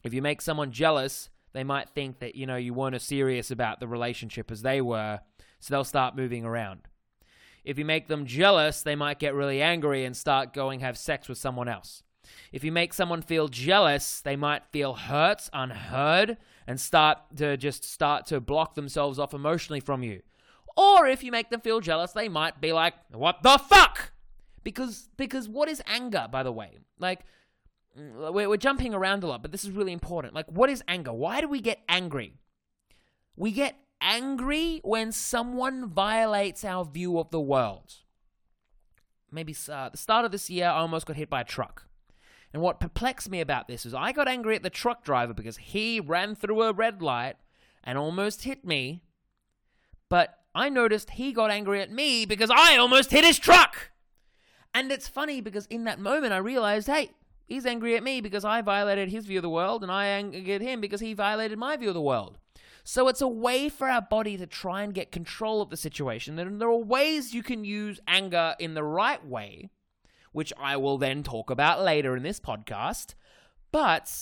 If 0.05 0.15
you 0.15 0.23
make 0.23 0.41
someone 0.41 0.71
jealous, 0.71 1.29
they 1.53 1.65
might 1.65 1.89
think 1.89 2.21
that, 2.21 2.37
you 2.37 2.47
know, 2.47 2.57
you 2.57 2.73
weren't 2.73 2.95
as 2.95 3.03
serious 3.03 3.51
about 3.51 3.81
the 3.81 3.89
relationship 3.89 4.51
as 4.51 4.63
they 4.63 4.81
were, 4.81 5.21
so 5.59 5.75
they'll 5.75 5.85
start 5.85 6.17
moving 6.17 6.45
around. 6.45 6.83
If 7.65 7.79
you 7.79 7.85
make 7.85 8.07
them 8.07 8.25
jealous, 8.25 8.83
they 8.83 8.95
might 8.95 9.19
get 9.19 9.35
really 9.35 9.61
angry 9.61 10.05
and 10.05 10.17
start 10.17 10.55
going 10.55 10.81
have 10.81 10.97
sex 10.97 11.29
with 11.29 11.39
someone 11.39 11.69
else. 11.69 12.03
If 12.53 12.63
you 12.63 12.71
make 12.71 12.95
someone 12.95 13.23
feel 13.23 13.49
jealous, 13.49 14.21
they 14.21 14.37
might 14.37 14.67
feel 14.67 14.95
hurt, 14.95 15.49
unheard, 15.53 16.37
and 16.67 16.81
start 16.81 17.19
to 17.37 17.57
just 17.57 17.85
start 17.85 18.27
to 18.27 18.41
block 18.41 18.75
themselves 18.75 19.19
off 19.19 19.35
emotionally 19.35 19.81
from 19.81 20.03
you. 20.03 20.23
Or 20.79 21.09
if 21.09 21.25
you 21.25 21.33
make 21.33 21.51
them 21.51 21.61
feel 21.61 21.81
jealous, 21.81 22.13
they 22.13 22.29
might 22.29 22.61
be 22.61 22.73
like, 22.73 22.95
"What 23.11 23.43
the 23.43 23.59
fuck?" 23.59 24.13
Because 24.63 25.09
because 25.17 25.49
what 25.49 25.69
is 25.69 25.83
anger, 25.87 26.29
by 26.31 26.45
the 26.45 26.53
way? 26.53 26.79
Like 27.01 27.25
we're, 27.97 28.49
we're 28.49 28.57
jumping 28.57 28.95
around 28.95 29.25
a 29.25 29.27
lot, 29.27 29.43
but 29.43 29.51
this 29.51 29.65
is 29.65 29.73
really 29.73 29.93
important. 29.93 30.35
Like, 30.35 30.47
what 30.47 30.71
is 30.71 30.83
anger? 30.87 31.13
Why 31.13 31.41
do 31.41 31.49
we 31.49 31.61
get 31.61 31.81
angry? 31.89 32.35
We 33.37 33.51
get 33.51 33.77
angry 34.01 34.81
when 34.85 35.11
someone 35.11 35.89
violates 35.89 36.65
our 36.65 36.85
view 36.85 37.19
of 37.19 37.31
the 37.31 37.41
world. 37.41 37.95
Maybe 39.33 39.57
uh, 39.69 39.89
the 39.89 39.99
start 39.99 40.25
of 40.25 40.33
this 40.33 40.49
year, 40.49 40.67
I 40.67 40.79
almost 40.79 41.07
got 41.07 41.17
hit 41.17 41.29
by 41.29 41.41
a 41.41 41.45
truck. 41.45 41.87
And 42.53 42.63
what 42.63 42.81
perplexed 42.81 43.29
me 43.29 43.41
about 43.41 43.69
this 43.69 43.85
is 43.85 43.93
I 43.93 44.13
got 44.13 44.29
angry 44.29 44.55
at 44.55 44.63
the 44.63 44.71
truck 44.71 45.05
driver 45.05 45.35
because 45.35 45.59
he 45.59 46.01
ran 46.01 46.35
through 46.35 46.63
a 46.63 46.73
red 46.73 47.03
light 47.03 47.37
and 47.85 47.99
almost 47.99 48.45
hit 48.45 48.65
me. 48.65 49.03
But 50.09 50.39
I 50.59 50.69
noticed 50.69 51.11
he 51.11 51.33
got 51.33 51.51
angry 51.51 51.81
at 51.81 51.91
me 51.91 52.27
because 52.27 52.51
I 52.51 52.77
almost 52.77 53.11
hit 53.11 53.25
his 53.25 53.39
truck. 53.39 53.91
And 54.75 54.93
it's 54.93 55.09
funny 55.09 55.41
because 55.41 55.67
in 55.67 55.85
that 55.85 55.99
moment 55.99 56.33
I 56.33 56.39
realized, 56.39 56.89
hey, 56.89 57.13
He's 57.49 57.65
angry 57.65 57.97
at 57.97 58.03
me 58.03 58.21
because 58.21 58.45
I 58.45 58.61
violated 58.61 59.09
his 59.09 59.25
view 59.25 59.39
of 59.39 59.43
the 59.43 59.49
world, 59.49 59.83
and 59.83 59.91
I 59.91 60.07
angered 60.07 60.61
him 60.61 60.83
because 60.83 61.01
he 61.01 61.15
violated 61.15 61.59
my 61.59 61.79
view 61.79 61.89
of 61.89 61.95
the 61.95 62.01
world. 62.01 62.39
So 62.85 63.09
it's 63.09 63.23
a 63.23 63.29
way 63.29 63.71
for 63.71 63.89
our 63.89 64.03
body 64.03 64.37
to 64.37 64.47
try 64.47 64.83
and 64.83 64.93
get 64.93 65.11
control 65.11 65.63
of 65.63 65.71
the 65.71 65.77
situation. 65.77 66.39
And 66.39 66.61
there 66.61 66.69
are 66.69 66.77
ways 66.77 67.33
you 67.33 67.43
can 67.43 67.65
use 67.65 68.01
anger 68.07 68.55
in 68.59 68.75
the 68.75 68.85
right 68.85 69.25
way, 69.27 69.71
which 70.33 70.53
I 70.59 70.77
will 70.77 70.99
then 70.99 71.23
talk 71.23 71.49
about 71.49 71.83
later 71.83 72.17
in 72.17 72.23
this 72.23 72.39
podcast. 72.39 73.15
But, 73.73 74.13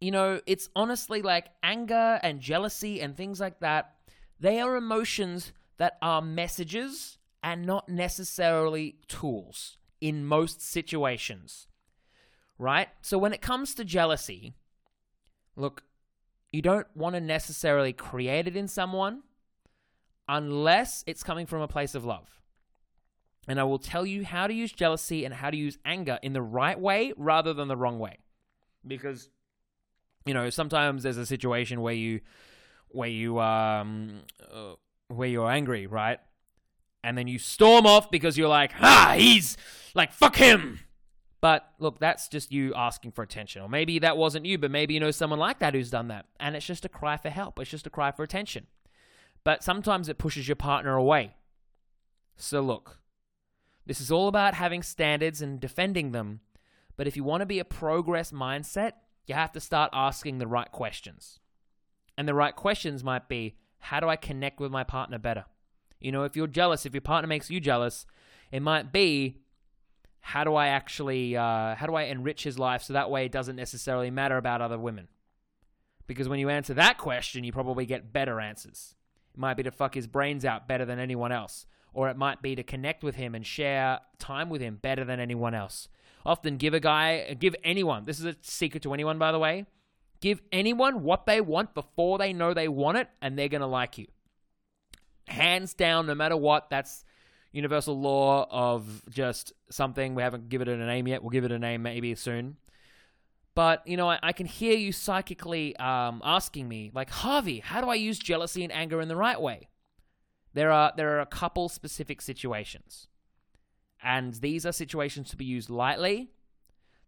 you 0.00 0.10
know, 0.10 0.40
it's 0.46 0.68
honestly 0.74 1.22
like 1.22 1.46
anger 1.62 2.18
and 2.24 2.40
jealousy 2.40 3.00
and 3.00 3.16
things 3.16 3.38
like 3.38 3.60
that. 3.60 3.94
They 4.40 4.60
are 4.60 4.76
emotions 4.76 5.52
that 5.76 5.98
are 6.02 6.22
messages 6.22 7.18
and 7.42 7.64
not 7.64 7.88
necessarily 7.88 8.96
tools 9.08 9.76
in 10.00 10.24
most 10.24 10.62
situations. 10.62 11.66
Right? 12.58 12.88
So 13.00 13.18
when 13.18 13.32
it 13.32 13.40
comes 13.40 13.74
to 13.74 13.84
jealousy, 13.84 14.54
look, 15.56 15.84
you 16.52 16.62
don't 16.62 16.86
want 16.94 17.14
to 17.14 17.20
necessarily 17.20 17.92
create 17.92 18.48
it 18.48 18.56
in 18.56 18.68
someone 18.68 19.22
unless 20.28 21.04
it's 21.06 21.22
coming 21.22 21.46
from 21.46 21.62
a 21.62 21.68
place 21.68 21.94
of 21.94 22.04
love. 22.04 22.28
And 23.48 23.58
I 23.58 23.64
will 23.64 23.78
tell 23.78 24.04
you 24.04 24.24
how 24.24 24.46
to 24.46 24.52
use 24.52 24.72
jealousy 24.72 25.24
and 25.24 25.32
how 25.34 25.50
to 25.50 25.56
use 25.56 25.78
anger 25.84 26.18
in 26.22 26.34
the 26.34 26.42
right 26.42 26.78
way 26.78 27.12
rather 27.16 27.54
than 27.54 27.68
the 27.68 27.76
wrong 27.76 27.98
way. 27.98 28.18
Because 28.86 29.30
you 30.26 30.34
know, 30.34 30.50
sometimes 30.50 31.02
there's 31.02 31.16
a 31.16 31.26
situation 31.26 31.80
where 31.80 31.94
you 31.94 32.20
where 32.90 33.08
you 33.08 33.40
um 33.40 34.20
uh, 34.52 34.74
where 35.08 35.28
you're 35.28 35.50
angry, 35.50 35.86
right? 35.86 36.18
And 37.02 37.16
then 37.16 37.26
you 37.28 37.38
storm 37.38 37.86
off 37.86 38.10
because 38.10 38.36
you're 38.36 38.48
like, 38.48 38.72
"Ah, 38.80 39.14
he's 39.16 39.56
like 39.94 40.12
fuck 40.12 40.36
him." 40.36 40.80
But 41.40 41.72
look, 41.78 41.98
that's 41.98 42.28
just 42.28 42.52
you 42.52 42.74
asking 42.74 43.12
for 43.12 43.22
attention. 43.22 43.62
Or 43.62 43.68
maybe 43.68 43.98
that 44.00 44.16
wasn't 44.16 44.44
you, 44.44 44.58
but 44.58 44.70
maybe 44.70 44.94
you 44.94 45.00
know 45.00 45.10
someone 45.10 45.38
like 45.38 45.58
that 45.60 45.74
who's 45.74 45.90
done 45.90 46.08
that. 46.08 46.26
And 46.38 46.54
it's 46.54 46.66
just 46.66 46.84
a 46.84 46.88
cry 46.88 47.16
for 47.16 47.30
help. 47.30 47.58
It's 47.58 47.70
just 47.70 47.86
a 47.86 47.90
cry 47.90 48.12
for 48.12 48.22
attention. 48.22 48.66
But 49.42 49.64
sometimes 49.64 50.08
it 50.08 50.18
pushes 50.18 50.48
your 50.48 50.56
partner 50.56 50.96
away. 50.96 51.34
So 52.36 52.60
look, 52.60 52.98
this 53.86 54.00
is 54.00 54.10
all 54.10 54.28
about 54.28 54.54
having 54.54 54.82
standards 54.82 55.40
and 55.40 55.58
defending 55.58 56.12
them. 56.12 56.40
But 56.96 57.06
if 57.06 57.16
you 57.16 57.24
want 57.24 57.40
to 57.40 57.46
be 57.46 57.58
a 57.58 57.64
progress 57.64 58.32
mindset, 58.32 58.92
you 59.26 59.34
have 59.34 59.52
to 59.52 59.60
start 59.60 59.90
asking 59.94 60.38
the 60.38 60.46
right 60.46 60.70
questions. 60.70 61.38
And 62.20 62.28
the 62.28 62.34
right 62.34 62.54
questions 62.54 63.02
might 63.02 63.30
be 63.30 63.54
how 63.78 63.98
do 63.98 64.06
I 64.06 64.16
connect 64.16 64.60
with 64.60 64.70
my 64.70 64.84
partner 64.84 65.18
better? 65.18 65.46
You 66.00 66.12
know, 66.12 66.24
if 66.24 66.36
you're 66.36 66.46
jealous, 66.46 66.84
if 66.84 66.92
your 66.92 67.00
partner 67.00 67.26
makes 67.26 67.48
you 67.48 67.60
jealous, 67.60 68.04
it 68.52 68.60
might 68.60 68.92
be 68.92 69.38
how 70.20 70.44
do 70.44 70.54
I 70.54 70.66
actually 70.66 71.34
uh, 71.34 71.74
how 71.76 71.86
do 71.86 71.94
I 71.94 72.02
enrich 72.02 72.42
his 72.42 72.58
life 72.58 72.82
so 72.82 72.92
that 72.92 73.10
way 73.10 73.24
it 73.24 73.32
doesn't 73.32 73.56
necessarily 73.56 74.10
matter 74.10 74.36
about 74.36 74.60
other 74.60 74.78
women? 74.78 75.08
Because 76.06 76.28
when 76.28 76.38
you 76.38 76.50
answer 76.50 76.74
that 76.74 76.98
question, 76.98 77.42
you 77.42 77.52
probably 77.52 77.86
get 77.86 78.12
better 78.12 78.38
answers. 78.38 78.96
It 79.32 79.40
might 79.40 79.56
be 79.56 79.62
to 79.62 79.70
fuck 79.70 79.94
his 79.94 80.06
brains 80.06 80.44
out 80.44 80.68
better 80.68 80.84
than 80.84 80.98
anyone 80.98 81.32
else, 81.32 81.64
or 81.94 82.10
it 82.10 82.18
might 82.18 82.42
be 82.42 82.54
to 82.54 82.62
connect 82.62 83.02
with 83.02 83.14
him 83.14 83.34
and 83.34 83.46
share 83.46 83.98
time 84.18 84.50
with 84.50 84.60
him 84.60 84.78
better 84.82 85.06
than 85.06 85.20
anyone 85.20 85.54
else. 85.54 85.88
Often 86.26 86.58
give 86.58 86.74
a 86.74 86.80
guy, 86.80 87.34
give 87.40 87.56
anyone. 87.64 88.04
This 88.04 88.18
is 88.18 88.26
a 88.26 88.36
secret 88.42 88.82
to 88.82 88.92
anyone, 88.92 89.18
by 89.18 89.32
the 89.32 89.38
way. 89.38 89.64
Give 90.20 90.40
anyone 90.52 91.02
what 91.02 91.26
they 91.26 91.40
want 91.40 91.74
before 91.74 92.18
they 92.18 92.32
know 92.32 92.52
they 92.52 92.68
want 92.68 92.98
it, 92.98 93.08
and 93.22 93.38
they're 93.38 93.48
gonna 93.48 93.66
like 93.66 93.98
you. 93.98 94.06
Hands 95.26 95.72
down, 95.74 96.06
no 96.06 96.14
matter 96.14 96.36
what. 96.36 96.70
That's 96.70 97.04
universal 97.52 97.98
law 97.98 98.46
of 98.50 99.02
just 99.08 99.52
something. 99.70 100.14
We 100.14 100.22
haven't 100.22 100.48
given 100.48 100.68
it 100.68 100.78
a 100.78 100.86
name 100.86 101.08
yet. 101.08 101.22
We'll 101.22 101.30
give 101.30 101.44
it 101.44 101.52
a 101.52 101.58
name 101.58 101.82
maybe 101.82 102.14
soon. 102.14 102.56
But, 103.54 103.86
you 103.86 103.96
know, 103.96 104.08
I, 104.08 104.18
I 104.22 104.32
can 104.32 104.46
hear 104.46 104.76
you 104.76 104.92
psychically 104.92 105.76
um, 105.76 106.22
asking 106.24 106.68
me, 106.68 106.90
like, 106.94 107.10
Harvey, 107.10 107.58
how 107.58 107.80
do 107.80 107.88
I 107.88 107.94
use 107.94 108.18
jealousy 108.18 108.62
and 108.62 108.72
anger 108.72 109.00
in 109.00 109.08
the 109.08 109.16
right 109.16 109.40
way? 109.40 109.68
There 110.54 110.70
are, 110.70 110.92
there 110.96 111.16
are 111.16 111.20
a 111.20 111.26
couple 111.26 111.68
specific 111.68 112.22
situations. 112.22 113.08
And 114.02 114.34
these 114.34 114.64
are 114.64 114.72
situations 114.72 115.30
to 115.30 115.36
be 115.36 115.44
used 115.44 115.68
lightly. 115.68 116.30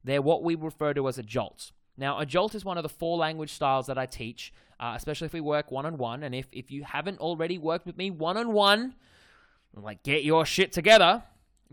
They're 0.04 0.20
what 0.20 0.42
we 0.42 0.54
refer 0.54 0.92
to 0.94 1.08
as 1.08 1.16
a 1.16 1.22
jolt. 1.22 1.70
Now, 1.96 2.18
a 2.18 2.26
jolt 2.26 2.54
is 2.54 2.64
one 2.64 2.78
of 2.78 2.82
the 2.82 2.88
four 2.88 3.18
language 3.18 3.52
styles 3.52 3.86
that 3.86 3.98
I 3.98 4.06
teach, 4.06 4.52
uh, 4.80 4.94
especially 4.96 5.26
if 5.26 5.32
we 5.32 5.40
work 5.40 5.70
one 5.70 5.86
on 5.86 5.98
one. 5.98 6.22
And 6.22 6.34
if, 6.34 6.46
if 6.52 6.70
you 6.70 6.84
haven't 6.84 7.18
already 7.18 7.58
worked 7.58 7.86
with 7.86 7.96
me 7.96 8.10
one 8.10 8.36
on 8.36 8.52
one, 8.52 8.94
like, 9.74 10.02
get 10.02 10.24
your 10.24 10.44
shit 10.46 10.72
together 10.72 11.22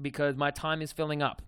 because 0.02 0.36
my 0.36 0.52
time 0.52 0.82
is 0.82 0.92
filling 0.92 1.22
up. 1.22 1.42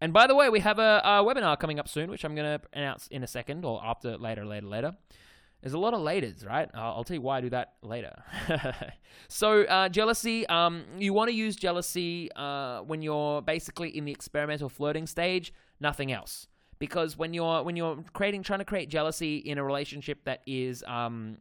And 0.00 0.12
by 0.12 0.26
the 0.26 0.34
way, 0.34 0.48
we 0.48 0.60
have 0.60 0.78
a, 0.78 1.00
a 1.04 1.08
webinar 1.24 1.58
coming 1.58 1.78
up 1.78 1.88
soon, 1.88 2.10
which 2.10 2.24
I'm 2.24 2.34
going 2.34 2.58
to 2.58 2.66
announce 2.72 3.08
in 3.08 3.22
a 3.22 3.26
second 3.26 3.64
or 3.64 3.80
after, 3.84 4.16
later, 4.16 4.44
later, 4.44 4.66
later. 4.66 4.96
There's 5.60 5.72
a 5.72 5.78
lot 5.78 5.92
of 5.92 6.00
laters, 6.00 6.46
right? 6.46 6.70
I'll, 6.72 6.98
I'll 6.98 7.04
tell 7.04 7.16
you 7.16 7.20
why 7.20 7.38
I 7.38 7.40
do 7.40 7.50
that 7.50 7.74
later. 7.82 8.22
so, 9.28 9.62
uh, 9.62 9.88
jealousy, 9.88 10.46
um, 10.46 10.84
you 10.98 11.12
want 11.12 11.30
to 11.30 11.34
use 11.34 11.56
jealousy 11.56 12.30
uh, 12.36 12.80
when 12.82 13.02
you're 13.02 13.42
basically 13.42 13.96
in 13.96 14.04
the 14.04 14.12
experimental 14.12 14.68
flirting 14.68 15.06
stage, 15.06 15.52
nothing 15.80 16.12
else. 16.12 16.46
Because 16.78 17.16
when 17.16 17.34
you're 17.34 17.62
when 17.62 17.76
you're 17.76 18.04
creating 18.12 18.42
trying 18.42 18.60
to 18.60 18.64
create 18.64 18.88
jealousy 18.88 19.38
in 19.38 19.58
a 19.58 19.64
relationship 19.64 20.24
that 20.24 20.42
is 20.46 20.84
um, 20.86 21.38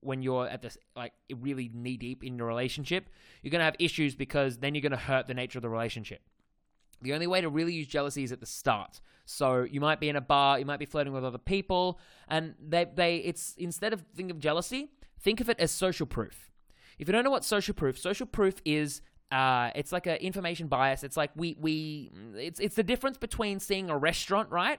when 0.00 0.22
you're 0.22 0.48
at 0.48 0.62
this 0.62 0.78
like 0.94 1.12
really 1.40 1.70
knee 1.74 1.96
deep 1.96 2.22
in 2.22 2.38
your 2.38 2.46
relationship, 2.46 3.08
you're 3.42 3.50
to 3.60 3.64
have 3.64 3.76
issues 3.78 4.14
because 4.14 4.58
then 4.58 4.74
you're 4.74 4.82
to 4.92 4.96
hurt 4.96 5.26
the 5.26 5.34
nature 5.34 5.58
of 5.58 5.62
the 5.62 5.68
relationship. 5.68 6.20
The 7.02 7.12
only 7.12 7.26
way 7.26 7.40
to 7.40 7.48
really 7.48 7.74
use 7.74 7.86
jealousy 7.86 8.22
is 8.22 8.32
at 8.32 8.40
the 8.40 8.46
start. 8.46 9.00
So 9.26 9.62
you 9.64 9.80
might 9.80 10.00
be 10.00 10.08
in 10.08 10.16
a 10.16 10.20
bar, 10.20 10.58
you 10.58 10.64
might 10.64 10.78
be 10.78 10.86
flirting 10.86 11.12
with 11.12 11.24
other 11.24 11.38
people, 11.38 11.98
and 12.28 12.54
they 12.64 12.86
they 12.94 13.16
it's 13.16 13.54
instead 13.58 13.92
of 13.92 14.04
think 14.14 14.30
of 14.30 14.38
jealousy, 14.38 14.90
think 15.20 15.40
of 15.40 15.50
it 15.50 15.58
as 15.58 15.70
social 15.72 16.06
proof. 16.06 16.52
If 16.98 17.08
you 17.08 17.12
don't 17.12 17.24
know 17.24 17.30
what 17.30 17.44
social 17.44 17.74
proof, 17.74 17.98
social 17.98 18.26
proof 18.26 18.54
is 18.64 19.02
uh, 19.30 19.70
it's 19.74 19.92
like 19.92 20.06
an 20.06 20.16
information 20.16 20.68
bias. 20.68 21.02
It's 21.02 21.16
like 21.16 21.30
we 21.36 21.56
we 21.58 22.10
it's 22.36 22.60
it's 22.60 22.76
the 22.76 22.82
difference 22.82 23.18
between 23.18 23.58
seeing 23.60 23.90
a 23.90 23.98
restaurant, 23.98 24.50
right? 24.50 24.78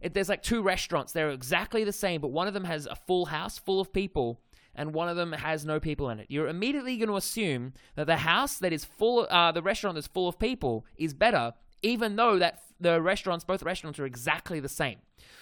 If 0.00 0.12
there's 0.12 0.28
like 0.28 0.42
two 0.42 0.62
restaurants, 0.62 1.12
they're 1.12 1.30
exactly 1.30 1.84
the 1.84 1.92
same, 1.92 2.20
but 2.20 2.28
one 2.28 2.48
of 2.48 2.54
them 2.54 2.64
has 2.64 2.86
a 2.86 2.96
full 2.96 3.26
house 3.26 3.58
full 3.58 3.80
of 3.80 3.92
people, 3.92 4.40
and 4.74 4.92
one 4.92 5.08
of 5.08 5.16
them 5.16 5.32
has 5.32 5.64
no 5.64 5.80
people 5.80 6.10
in 6.10 6.20
it. 6.20 6.26
You're 6.28 6.48
immediately 6.48 6.96
going 6.96 7.08
to 7.08 7.16
assume 7.16 7.72
that 7.94 8.06
the 8.06 8.18
house 8.18 8.58
that 8.58 8.72
is 8.72 8.84
full, 8.84 9.26
uh, 9.30 9.52
the 9.52 9.62
restaurant 9.62 9.94
that's 9.94 10.06
full 10.06 10.28
of 10.28 10.38
people, 10.38 10.84
is 10.96 11.14
better, 11.14 11.54
even 11.82 12.16
though 12.16 12.38
that 12.38 12.62
the 12.78 13.00
restaurants, 13.00 13.44
both 13.44 13.62
restaurants, 13.62 13.98
are 13.98 14.04
exactly 14.04 14.60
the 14.60 14.68
same. 14.68 14.98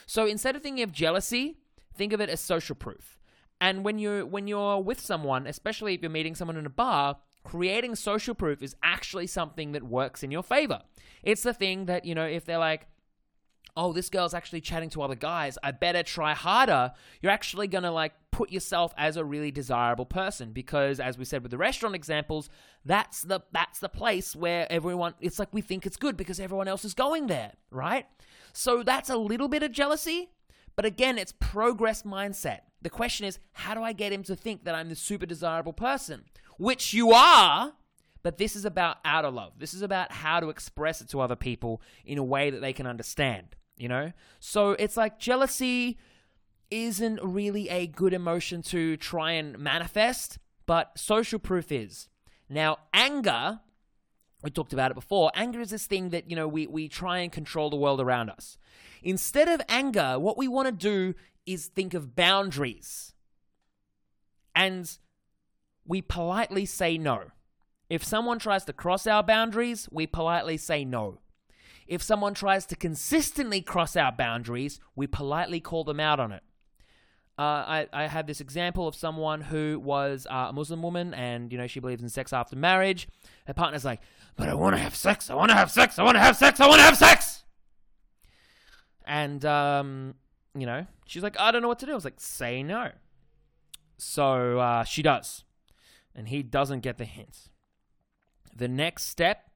So 0.06 0.26
instead 0.26 0.54
of 0.54 0.62
thinking 0.62 0.84
of 0.84 0.92
jealousy, 0.92 1.56
think 1.94 2.12
of 2.12 2.20
it 2.20 2.28
as 2.28 2.40
social 2.40 2.76
proof. 2.76 3.18
And 3.60 3.84
when 3.84 3.98
you're 3.98 4.24
when 4.26 4.46
you're 4.46 4.80
with 4.80 5.00
someone, 5.00 5.46
especially 5.46 5.94
if 5.94 6.02
you're 6.02 6.10
meeting 6.10 6.34
someone 6.34 6.56
in 6.56 6.66
a 6.66 6.70
bar, 6.70 7.16
creating 7.44 7.94
social 7.94 8.34
proof 8.34 8.62
is 8.62 8.74
actually 8.82 9.26
something 9.26 9.72
that 9.72 9.82
works 9.82 10.22
in 10.22 10.30
your 10.30 10.42
favor. 10.42 10.82
It's 11.22 11.42
the 11.42 11.54
thing 11.54 11.86
that 11.86 12.04
you 12.04 12.14
know 12.14 12.26
if 12.26 12.44
they're 12.44 12.58
like, 12.58 12.88
oh, 13.76 13.92
this 13.92 14.08
girl's 14.08 14.34
actually 14.34 14.60
chatting 14.60 14.90
to 14.90 15.02
other 15.02 15.14
guys, 15.14 15.58
I 15.62 15.72
better 15.72 16.02
try 16.02 16.34
harder, 16.34 16.92
you're 17.20 17.32
actually 17.32 17.68
to 17.68 17.90
like 17.90 18.12
put 18.30 18.50
yourself 18.50 18.92
as 18.96 19.16
a 19.16 19.24
really 19.24 19.50
desirable 19.50 20.06
person 20.06 20.52
because 20.52 20.98
as 20.98 21.16
we 21.16 21.24
said 21.24 21.42
with 21.42 21.50
the 21.50 21.58
restaurant 21.58 21.94
examples, 21.94 22.48
that's 22.84 23.22
the 23.22 23.40
that's 23.52 23.78
the 23.78 23.88
place 23.88 24.34
where 24.34 24.70
everyone 24.70 25.14
it's 25.20 25.38
like 25.38 25.52
we 25.52 25.60
think 25.60 25.86
it's 25.86 25.96
good 25.96 26.16
because 26.16 26.40
everyone 26.40 26.68
else 26.68 26.84
is 26.84 26.94
going 26.94 27.26
there, 27.26 27.52
right? 27.70 28.06
So 28.52 28.82
that's 28.82 29.10
a 29.10 29.16
little 29.16 29.48
bit 29.48 29.62
of 29.62 29.72
jealousy, 29.72 30.30
but 30.76 30.84
again, 30.84 31.18
it's 31.18 31.32
progress 31.38 32.02
mindset. 32.02 32.60
The 32.82 32.90
question 32.90 33.26
is, 33.26 33.38
how 33.52 33.74
do 33.74 33.82
I 33.82 33.92
get 33.92 34.12
him 34.12 34.22
to 34.24 34.36
think 34.36 34.64
that 34.64 34.74
I'm 34.74 34.88
the 34.88 34.96
super 34.96 35.26
desirable 35.26 35.72
person? 35.72 36.24
Which 36.58 36.94
you 36.94 37.12
are, 37.12 37.72
but 38.22 38.38
this 38.38 38.56
is 38.56 38.64
about 38.64 38.98
outer 39.04 39.30
love. 39.30 39.54
This 39.58 39.74
is 39.74 39.82
about 39.82 40.12
how 40.12 40.40
to 40.40 40.48
express 40.48 41.00
it 41.00 41.08
to 41.10 41.20
other 41.20 41.36
people 41.36 41.82
in 42.04 42.18
a 42.18 42.24
way 42.24 42.50
that 42.50 42.60
they 42.60 42.72
can 42.72 42.86
understand 42.86 43.56
you 43.76 43.88
know? 43.88 44.12
So 44.40 44.72
it's 44.72 44.96
like 44.96 45.18
jealousy 45.18 45.98
isn't 46.70 47.20
really 47.22 47.68
a 47.68 47.86
good 47.86 48.12
emotion 48.12 48.62
to 48.62 48.96
try 48.96 49.32
and 49.32 49.58
manifest, 49.58 50.38
but 50.66 50.98
social 50.98 51.38
proof 51.38 51.70
is. 51.70 52.08
Now, 52.48 52.78
anger, 52.92 53.60
we 54.42 54.50
talked 54.50 54.72
about 54.72 54.90
it 54.90 54.94
before, 54.94 55.30
anger 55.34 55.60
is 55.60 55.70
this 55.70 55.86
thing 55.86 56.10
that, 56.10 56.30
you 56.30 56.36
know, 56.36 56.48
we, 56.48 56.66
we 56.66 56.88
try 56.88 57.18
and 57.18 57.30
control 57.30 57.70
the 57.70 57.76
world 57.76 58.00
around 58.00 58.30
us. 58.30 58.58
Instead 59.02 59.48
of 59.48 59.60
anger, 59.68 60.18
what 60.18 60.38
we 60.38 60.48
want 60.48 60.66
to 60.66 60.72
do 60.72 61.14
is 61.46 61.66
think 61.66 61.94
of 61.94 62.16
boundaries. 62.16 63.12
And 64.54 64.96
we 65.86 66.02
politely 66.02 66.66
say 66.66 66.98
no. 66.98 67.30
If 67.90 68.02
someone 68.02 68.38
tries 68.38 68.64
to 68.64 68.72
cross 68.72 69.06
our 69.06 69.22
boundaries, 69.22 69.88
we 69.90 70.06
politely 70.06 70.56
say 70.56 70.84
no. 70.84 71.20
If 71.86 72.02
someone 72.02 72.34
tries 72.34 72.64
to 72.66 72.76
consistently 72.76 73.60
cross 73.60 73.94
our 73.94 74.10
boundaries, 74.10 74.80
we 74.96 75.06
politely 75.06 75.60
call 75.60 75.84
them 75.84 76.00
out 76.00 76.18
on 76.18 76.32
it. 76.32 76.42
Uh, 77.36 77.42
I, 77.42 77.86
I 77.92 78.06
had 78.06 78.26
this 78.26 78.40
example 78.40 78.86
of 78.86 78.94
someone 78.94 79.40
who 79.40 79.80
was 79.82 80.26
uh, 80.30 80.46
a 80.48 80.52
Muslim 80.52 80.82
woman 80.82 81.12
and, 81.12 81.50
you 81.52 81.58
know, 81.58 81.66
she 81.66 81.80
believes 81.80 82.00
in 82.00 82.08
sex 82.08 82.32
after 82.32 82.56
marriage. 82.56 83.08
Her 83.46 83.54
partner's 83.54 83.84
like, 83.84 84.00
but 84.36 84.48
I 84.48 84.54
want 84.54 84.76
to 84.76 84.80
have 84.80 84.94
sex, 84.94 85.30
I 85.30 85.34
want 85.34 85.50
to 85.50 85.56
have 85.56 85.70
sex, 85.70 85.98
I 85.98 86.04
want 86.04 86.14
to 86.14 86.20
have 86.20 86.36
sex, 86.36 86.60
I 86.60 86.68
want 86.68 86.78
to 86.78 86.84
have 86.84 86.96
sex. 86.96 87.44
And, 89.04 89.44
um, 89.44 90.14
you 90.54 90.64
know, 90.64 90.86
she's 91.06 91.22
like, 91.22 91.38
I 91.38 91.50
don't 91.50 91.60
know 91.60 91.68
what 91.68 91.80
to 91.80 91.86
do. 91.86 91.92
I 91.92 91.96
was 91.96 92.04
like, 92.04 92.18
say 92.20 92.62
no. 92.62 92.92
So 93.98 94.58
uh, 94.58 94.84
she 94.84 95.02
does. 95.02 95.43
And 96.14 96.28
he 96.28 96.42
doesn't 96.42 96.80
get 96.80 96.98
the 96.98 97.04
hints. 97.04 97.50
The 98.54 98.68
next 98.68 99.04
step 99.04 99.50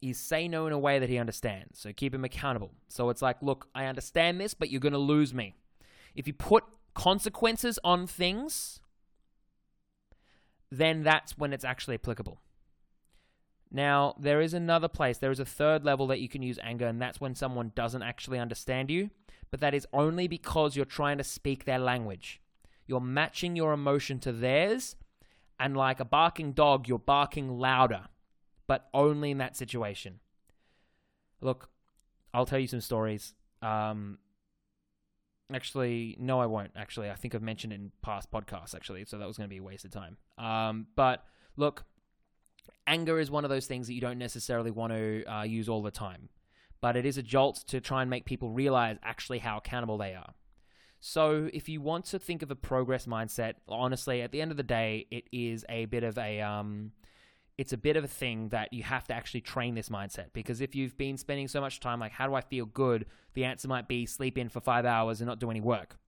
is 0.00 0.18
say 0.18 0.48
no 0.48 0.66
in 0.66 0.72
a 0.72 0.78
way 0.78 0.98
that 0.98 1.08
he 1.08 1.18
understands. 1.18 1.78
So 1.78 1.92
keep 1.92 2.14
him 2.14 2.24
accountable. 2.24 2.72
So 2.88 3.10
it's 3.10 3.22
like, 3.22 3.42
look, 3.42 3.68
I 3.74 3.86
understand 3.86 4.40
this, 4.40 4.54
but 4.54 4.70
you're 4.70 4.80
going 4.80 4.92
to 4.92 4.98
lose 4.98 5.32
me. 5.32 5.54
If 6.14 6.26
you 6.26 6.32
put 6.32 6.64
consequences 6.94 7.78
on 7.84 8.06
things, 8.06 8.80
then 10.70 11.02
that's 11.02 11.38
when 11.38 11.52
it's 11.52 11.64
actually 11.64 11.94
applicable. 11.94 12.40
Now, 13.70 14.14
there 14.18 14.42
is 14.42 14.52
another 14.52 14.88
place, 14.88 15.16
there 15.16 15.30
is 15.30 15.40
a 15.40 15.46
third 15.46 15.82
level 15.84 16.06
that 16.08 16.20
you 16.20 16.28
can 16.28 16.42
use 16.42 16.58
anger, 16.62 16.86
and 16.86 17.00
that's 17.00 17.20
when 17.20 17.34
someone 17.34 17.72
doesn't 17.74 18.02
actually 18.02 18.38
understand 18.38 18.90
you, 18.90 19.10
but 19.50 19.60
that 19.60 19.72
is 19.72 19.86
only 19.94 20.28
because 20.28 20.76
you're 20.76 20.84
trying 20.84 21.16
to 21.18 21.24
speak 21.24 21.64
their 21.64 21.78
language. 21.78 22.40
You're 22.86 23.00
matching 23.00 23.56
your 23.56 23.72
emotion 23.72 24.18
to 24.20 24.32
theirs, 24.32 24.96
and 25.58 25.76
like 25.76 26.00
a 26.00 26.04
barking 26.04 26.52
dog, 26.52 26.88
you're 26.88 26.98
barking 26.98 27.58
louder, 27.58 28.06
but 28.66 28.88
only 28.92 29.30
in 29.30 29.38
that 29.38 29.56
situation. 29.56 30.20
Look, 31.40 31.70
I'll 32.34 32.46
tell 32.46 32.58
you 32.58 32.66
some 32.66 32.80
stories. 32.80 33.34
Um, 33.60 34.18
actually, 35.52 36.16
no, 36.18 36.40
I 36.40 36.46
won't. 36.46 36.72
Actually, 36.76 37.10
I 37.10 37.14
think 37.14 37.34
I've 37.34 37.42
mentioned 37.42 37.72
in 37.72 37.92
past 38.02 38.30
podcasts, 38.30 38.74
actually, 38.74 39.04
so 39.04 39.18
that 39.18 39.26
was 39.26 39.36
going 39.36 39.48
to 39.48 39.52
be 39.52 39.58
a 39.58 39.62
waste 39.62 39.84
of 39.84 39.90
time. 39.90 40.16
Um, 40.38 40.86
but 40.96 41.24
look, 41.56 41.84
anger 42.86 43.18
is 43.18 43.30
one 43.30 43.44
of 43.44 43.50
those 43.50 43.66
things 43.66 43.86
that 43.86 43.94
you 43.94 44.00
don't 44.00 44.18
necessarily 44.18 44.70
want 44.70 44.92
to 44.92 45.24
uh, 45.24 45.42
use 45.42 45.68
all 45.68 45.82
the 45.82 45.90
time, 45.90 46.28
but 46.80 46.96
it 46.96 47.06
is 47.06 47.18
a 47.18 47.22
jolt 47.22 47.64
to 47.68 47.80
try 47.80 48.02
and 48.02 48.10
make 48.10 48.24
people 48.24 48.50
realize 48.50 48.96
actually 49.02 49.38
how 49.38 49.58
accountable 49.58 49.98
they 49.98 50.14
are. 50.14 50.34
So, 51.04 51.50
if 51.52 51.68
you 51.68 51.80
want 51.80 52.04
to 52.06 52.20
think 52.20 52.42
of 52.42 52.52
a 52.52 52.54
progress 52.54 53.06
mindset, 53.06 53.54
honestly, 53.66 54.22
at 54.22 54.30
the 54.30 54.40
end 54.40 54.52
of 54.52 54.56
the 54.56 54.62
day, 54.62 55.08
it 55.10 55.24
is 55.32 55.64
a 55.68 55.86
bit 55.86 56.04
of 56.04 56.16
a 56.16 56.40
um, 56.40 56.92
it's 57.58 57.72
a 57.72 57.76
bit 57.76 57.96
of 57.96 58.04
a 58.04 58.08
thing 58.08 58.50
that 58.50 58.72
you 58.72 58.84
have 58.84 59.08
to 59.08 59.12
actually 59.12 59.40
train 59.40 59.74
this 59.74 59.88
mindset 59.88 60.26
because 60.32 60.60
if 60.60 60.76
you've 60.76 60.96
been 60.96 61.16
spending 61.16 61.48
so 61.48 61.60
much 61.60 61.80
time 61.80 61.98
like 61.98 62.12
how 62.12 62.28
do 62.28 62.34
I 62.34 62.40
feel 62.40 62.66
good, 62.66 63.06
the 63.34 63.44
answer 63.44 63.66
might 63.66 63.88
be 63.88 64.06
sleep 64.06 64.38
in 64.38 64.48
for 64.48 64.60
five 64.60 64.86
hours 64.86 65.20
and 65.20 65.26
not 65.26 65.40
do 65.40 65.50
any 65.50 65.60
work. 65.60 65.98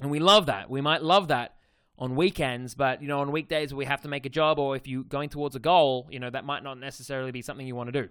And 0.00 0.10
we 0.10 0.20
love 0.20 0.46
that. 0.46 0.70
We 0.70 0.80
might 0.80 1.02
love 1.02 1.28
that 1.28 1.56
on 1.98 2.16
weekends, 2.16 2.74
but 2.74 3.02
you 3.02 3.08
know, 3.08 3.20
on 3.20 3.30
weekdays 3.30 3.74
we 3.74 3.84
have 3.84 4.00
to 4.00 4.08
make 4.08 4.24
a 4.24 4.30
job 4.30 4.58
or 4.58 4.74
if 4.74 4.88
you're 4.88 5.04
going 5.04 5.28
towards 5.28 5.54
a 5.54 5.60
goal, 5.60 6.08
you 6.10 6.18
know, 6.18 6.30
that 6.30 6.46
might 6.46 6.62
not 6.62 6.80
necessarily 6.80 7.30
be 7.30 7.42
something 7.42 7.66
you 7.66 7.76
want 7.76 7.92
to 7.92 8.02
do. 8.02 8.08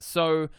So 0.00 0.50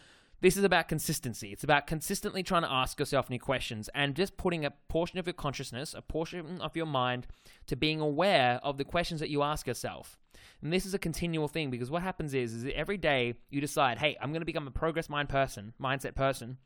this 0.44 0.58
is 0.58 0.64
about 0.64 0.88
consistency. 0.88 1.52
It's 1.52 1.64
about 1.64 1.86
consistently 1.86 2.42
trying 2.42 2.64
to 2.64 2.70
ask 2.70 3.00
yourself 3.00 3.30
new 3.30 3.38
questions 3.38 3.88
and 3.94 4.14
just 4.14 4.36
putting 4.36 4.66
a 4.66 4.72
portion 4.88 5.18
of 5.18 5.26
your 5.26 5.32
consciousness, 5.32 5.94
a 5.94 6.02
portion 6.02 6.60
of 6.60 6.76
your 6.76 6.84
mind 6.84 7.26
to 7.66 7.76
being 7.76 7.98
aware 7.98 8.60
of 8.62 8.76
the 8.76 8.84
questions 8.84 9.20
that 9.20 9.30
you 9.30 9.42
ask 9.42 9.66
yourself. 9.66 10.18
And 10.62 10.70
this 10.70 10.84
is 10.84 10.92
a 10.92 10.98
continual 10.98 11.48
thing 11.48 11.70
because 11.70 11.90
what 11.90 12.02
happens 12.02 12.34
is, 12.34 12.52
is 12.52 12.70
every 12.74 12.98
day 12.98 13.36
you 13.48 13.62
decide, 13.62 13.96
hey, 13.96 14.18
I'm 14.20 14.32
going 14.32 14.42
to 14.42 14.44
become 14.44 14.66
a 14.66 14.70
progress 14.70 15.08
mind 15.08 15.30
person, 15.30 15.72
mindset 15.82 16.14
person 16.14 16.58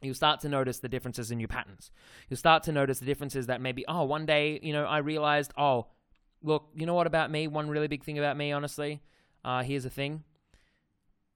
you'll 0.00 0.14
start 0.14 0.40
to 0.40 0.48
notice 0.48 0.78
the 0.78 0.88
differences 0.88 1.30
in 1.30 1.38
your 1.38 1.48
patterns. 1.48 1.90
You'll 2.30 2.38
start 2.38 2.62
to 2.64 2.72
notice 2.72 2.98
the 2.98 3.04
differences 3.06 3.46
that 3.46 3.60
maybe, 3.60 3.84
oh, 3.86 4.04
one 4.04 4.24
day, 4.24 4.58
you 4.62 4.72
know, 4.72 4.84
I 4.84 4.98
realized, 4.98 5.52
oh, 5.58 5.86
look, 6.42 6.70
you 6.74 6.86
know 6.86 6.94
what 6.94 7.06
about 7.06 7.30
me? 7.30 7.46
One 7.46 7.68
really 7.68 7.88
big 7.88 8.02
thing 8.02 8.18
about 8.18 8.38
me, 8.38 8.52
honestly, 8.52 9.02
uh, 9.44 9.62
here's 9.62 9.84
a 9.84 9.90
thing. 9.90 10.24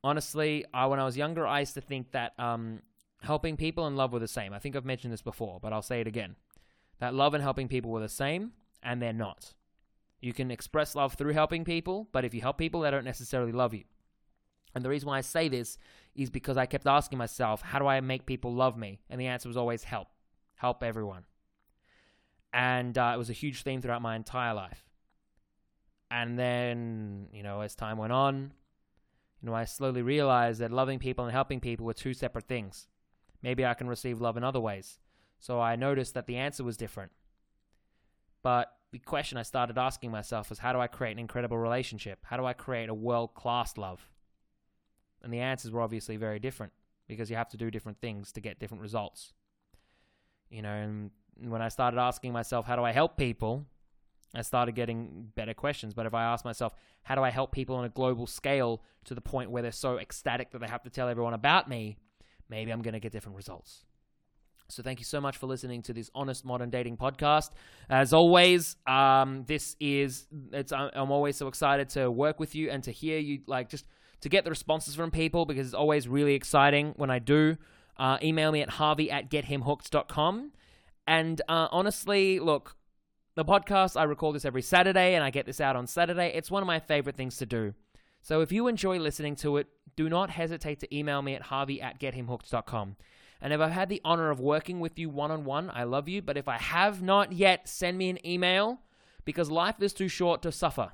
Honestly, 0.07 0.65
I, 0.73 0.87
when 0.87 1.01
I 1.01 1.05
was 1.05 1.17
younger, 1.17 1.45
I 1.49 1.59
used 1.59 1.75
to 1.75 1.81
think 1.81 2.13
that 2.13 2.33
um, 2.39 2.81
helping 3.23 3.57
people 3.57 3.89
and 3.89 3.97
love 3.97 4.13
were 4.13 4.21
the 4.21 4.29
same. 4.29 4.53
I 4.53 4.61
think 4.61 4.77
I've 4.77 4.85
mentioned 4.85 5.13
this 5.13 5.21
before, 5.21 5.59
but 5.61 5.73
I'll 5.73 5.83
say 5.83 6.01
it 6.01 6.07
again. 6.07 6.37
That 7.01 7.13
love 7.13 7.35
and 7.35 7.43
helping 7.43 7.67
people 7.67 7.91
were 7.91 7.99
the 7.99 8.09
same, 8.09 8.53
and 8.85 9.03
they're 9.03 9.13
not. 9.13 9.55
You 10.21 10.33
can 10.33 10.53
express 10.53 10.95
love 10.95 11.15
through 11.15 11.33
helping 11.33 11.65
people, 11.65 12.09
but 12.13 12.25
if 12.25 12.35
you 12.35 12.41
help 12.41 12.57
people, 12.57 12.83
they 12.83 12.91
don't 12.93 13.05
necessarily 13.05 13.51
love 13.51 13.75
you. 13.75 13.83
And 14.77 14.85
the 14.85 14.89
reason 14.89 15.09
why 15.09 15.19
I 15.19 15.23
say 15.23 15.49
this 15.49 15.77
is 16.15 16.31
because 16.31 16.57
I 16.57 16.67
kept 16.67 16.87
asking 16.87 17.19
myself, 17.19 17.61
how 17.61 17.81
do 17.81 17.89
I 17.89 18.01
make 18.01 18.27
people 18.27 18.55
love 18.55 18.79
me? 18.79 19.01
And 19.11 19.21
the 19.21 19.27
answer 19.27 19.49
was 19.49 19.57
always 19.57 19.83
help. 19.83 20.07
Help 20.55 20.85
everyone. 20.85 21.25
And 22.53 22.97
uh, 22.97 23.11
it 23.13 23.19
was 23.19 23.29
a 23.29 23.33
huge 23.33 23.65
theme 23.65 23.83
throughout 23.83 24.03
my 24.03 24.15
entire 24.15 24.55
life. 24.55 24.85
And 26.13 26.39
then, 26.39 27.27
you 27.33 27.43
know, 27.43 27.63
as 27.63 27.75
time 27.75 27.99
went 27.99 28.13
on, 28.13 28.53
know, 29.47 29.55
I 29.55 29.65
slowly 29.65 30.03
realized 30.03 30.61
that 30.61 30.73
loving 30.73 30.99
people 30.99 31.25
and 31.25 31.33
helping 31.33 31.61
people 31.61 31.87
were 31.87 31.95
two 31.95 32.15
separate 32.15 32.47
things. 32.47 32.89
Maybe 33.43 33.65
I 33.65 33.75
can 33.75 33.89
receive 33.89 34.21
love 34.21 34.37
in 34.37 34.45
other 34.45 34.61
ways. 34.61 34.99
So 35.39 35.61
I 35.61 35.77
noticed 35.77 36.15
that 36.15 36.27
the 36.27 36.37
answer 36.37 36.65
was 36.65 36.77
different. 36.77 37.13
But 38.43 38.73
the 38.93 38.99
question 38.99 39.39
I 39.39 39.43
started 39.43 39.79
asking 39.79 40.11
myself 40.11 40.49
was 40.49 40.61
how 40.61 40.73
do 40.73 40.81
I 40.81 40.87
create 40.87 41.13
an 41.13 41.19
incredible 41.19 41.59
relationship? 41.59 42.21
How 42.23 42.37
do 42.37 42.45
I 42.45 42.53
create 42.53 42.89
a 42.89 42.95
world 42.95 43.35
class 43.35 43.77
love? 43.77 44.09
And 45.23 45.33
the 45.33 45.41
answers 45.41 45.73
were 45.73 45.83
obviously 45.83 46.17
very 46.17 46.39
different 46.39 46.73
because 47.09 47.31
you 47.31 47.37
have 47.37 47.49
to 47.51 47.57
do 47.57 47.71
different 47.71 48.01
things 48.01 48.33
to 48.33 48.41
get 48.41 48.59
different 48.59 48.83
results. 48.83 49.33
You 50.51 50.63
know, 50.63 50.73
and 50.73 51.11
when 51.41 51.63
I 51.63 51.69
started 51.69 51.99
asking 51.99 52.33
myself, 52.33 52.67
how 52.67 52.77
do 52.77 52.85
I 52.85 52.93
help 52.93 53.17
people? 53.17 53.67
I 54.39 54.43
started 54.43 54.75
getting 54.75 55.33
better 55.35 55.55
questions. 55.55 55.95
But 55.95 56.07
if 56.07 56.15
I 56.15 56.25
ask 56.25 56.45
myself, 56.45 56.75
how 57.03 57.15
do 57.15 57.23
I 57.23 57.31
help 57.31 57.53
people 57.53 57.77
on 57.77 57.85
a 57.85 57.89
global 57.89 58.27
scale 58.27 58.83
to 59.05 59.15
the 59.15 59.21
point 59.21 59.51
where 59.51 59.63
they're 59.63 59.73
so 59.73 59.99
ecstatic 59.99 60.51
that 60.51 60.59
they 60.61 60.67
have 60.69 60.83
to 60.83 60.91
tell 60.91 61.09
everyone 61.09 61.35
about 61.35 61.69
me, 61.69 61.97
maybe 62.49 62.71
I'm 62.71 62.83
going 62.83 62.95
to 62.95 63.01
get 63.01 63.13
different 63.13 63.37
results. 63.37 63.85
So 64.69 64.83
thank 64.83 64.99
you 64.99 65.05
so 65.05 65.21
much 65.21 65.37
for 65.37 65.47
listening 65.47 65.83
to 65.83 65.93
this 65.93 66.11
honest 66.15 66.45
modern 66.45 66.71
dating 66.71 66.97
podcast. 66.97 67.51
As 67.89 68.13
always, 68.13 68.77
um, 68.87 69.45
this 69.47 69.77
is 69.79 70.27
it's 70.53 70.73
I'm 70.73 71.13
always 71.13 71.37
so 71.37 71.47
excited 71.47 71.89
to 71.91 72.11
work 72.11 72.41
with 72.41 72.55
you 72.55 72.71
and 72.71 72.83
to 72.85 72.91
hear 72.91 73.19
you 73.19 73.43
like 73.47 73.69
just 73.69 73.87
to 74.23 74.29
get 74.29 74.45
the 74.45 74.51
responses 74.51 74.95
from 74.95 75.11
people 75.11 75.47
because 75.47 75.67
it's 75.67 75.75
always 75.75 76.09
really 76.09 76.35
exciting 76.35 76.95
when 76.97 77.11
I 77.11 77.21
do. 77.21 77.57
Uh, 77.97 78.19
email 78.23 78.51
me 78.53 78.61
at 78.61 78.71
harvey 78.71 79.11
at 79.11 79.31
gethimhooked.com. 79.31 80.53
And 81.07 81.41
uh, 81.49 81.69
honestly, 81.71 82.41
look, 82.41 82.77
the 83.37 83.45
podcast, 83.45 84.01
I 84.01 84.05
record 84.05 84.35
this 84.35 84.47
every 84.47 84.63
Saturday 84.63 85.15
and 85.15 85.23
I 85.23 85.29
get 85.29 85.45
this 85.45 85.61
out 85.61 85.77
on 85.77 85.87
Saturday. 85.87 86.33
It's 86.35 86.51
one 86.51 86.63
of 86.63 86.67
my 86.67 86.81
favorite 86.81 87.17
things 87.17 87.37
to 87.37 87.47
do. 87.47 87.75
So 88.23 88.41
if 88.41 88.51
you 88.51 88.67
enjoy 88.67 88.99
listening 88.99 89.37
to 89.37 89.59
it, 89.59 89.69
do 89.95 90.09
not 90.09 90.31
hesitate 90.31 90.81
to 90.81 90.97
email 90.97 91.21
me 91.21 91.35
at 91.35 91.43
harvey 91.43 91.81
at 91.81 92.01
gethimhooked.com. 92.01 92.97
And 93.43 93.53
if 93.53 93.61
I've 93.61 93.73
had 93.73 93.91
the 93.91 94.01
honor 94.05 94.31
of 94.31 94.41
working 94.41 94.81
with 94.81 94.99
you 94.99 95.11
one 95.11 95.31
on 95.31 95.45
one, 95.45 95.71
I 95.73 95.85
love 95.85 96.09
you. 96.09 96.23
But 96.23 96.39
if 96.39 96.49
I 96.49 96.57
have 96.57 97.03
not 97.03 97.33
yet, 97.33 97.69
send 97.69 97.99
me 97.99 98.09
an 98.09 98.27
email 98.27 98.81
because 99.27 99.51
life 99.51 99.83
is 99.83 99.93
too 99.93 100.09
short 100.09 100.41
to 100.43 100.51
suffer. 100.51 100.93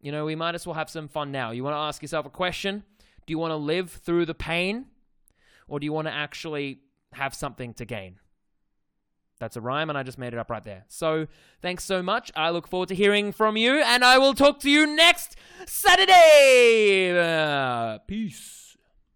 You 0.00 0.10
know, 0.10 0.24
we 0.24 0.34
might 0.34 0.54
as 0.54 0.66
well 0.66 0.74
have 0.74 0.88
some 0.88 1.06
fun 1.06 1.30
now. 1.30 1.50
You 1.50 1.64
want 1.64 1.74
to 1.74 1.78
ask 1.78 2.00
yourself 2.00 2.24
a 2.24 2.30
question? 2.30 2.82
Do 3.26 3.32
you 3.32 3.38
want 3.38 3.50
to 3.50 3.56
live 3.56 3.90
through 3.90 4.24
the 4.24 4.34
pain? 4.34 4.86
Or 5.68 5.78
do 5.78 5.84
you 5.84 5.92
want 5.92 6.08
to 6.08 6.14
actually 6.14 6.80
have 7.12 7.34
something 7.34 7.74
to 7.74 7.84
gain? 7.84 8.16
That's 9.38 9.56
a 9.56 9.60
rhyme, 9.60 9.88
and 9.88 9.96
I 9.96 10.02
just 10.02 10.18
made 10.18 10.32
it 10.32 10.38
up 10.38 10.50
right 10.50 10.64
there. 10.64 10.84
So, 10.88 11.26
thanks 11.62 11.84
so 11.84 12.02
much. 12.02 12.32
I 12.34 12.50
look 12.50 12.66
forward 12.66 12.88
to 12.88 12.94
hearing 12.94 13.32
from 13.32 13.56
you, 13.56 13.80
and 13.80 14.04
I 14.04 14.18
will 14.18 14.34
talk 14.34 14.58
to 14.60 14.70
you 14.70 14.86
next 14.86 15.36
Saturday. 15.66 17.16
Uh, 17.16 17.98
peace. 17.98 18.57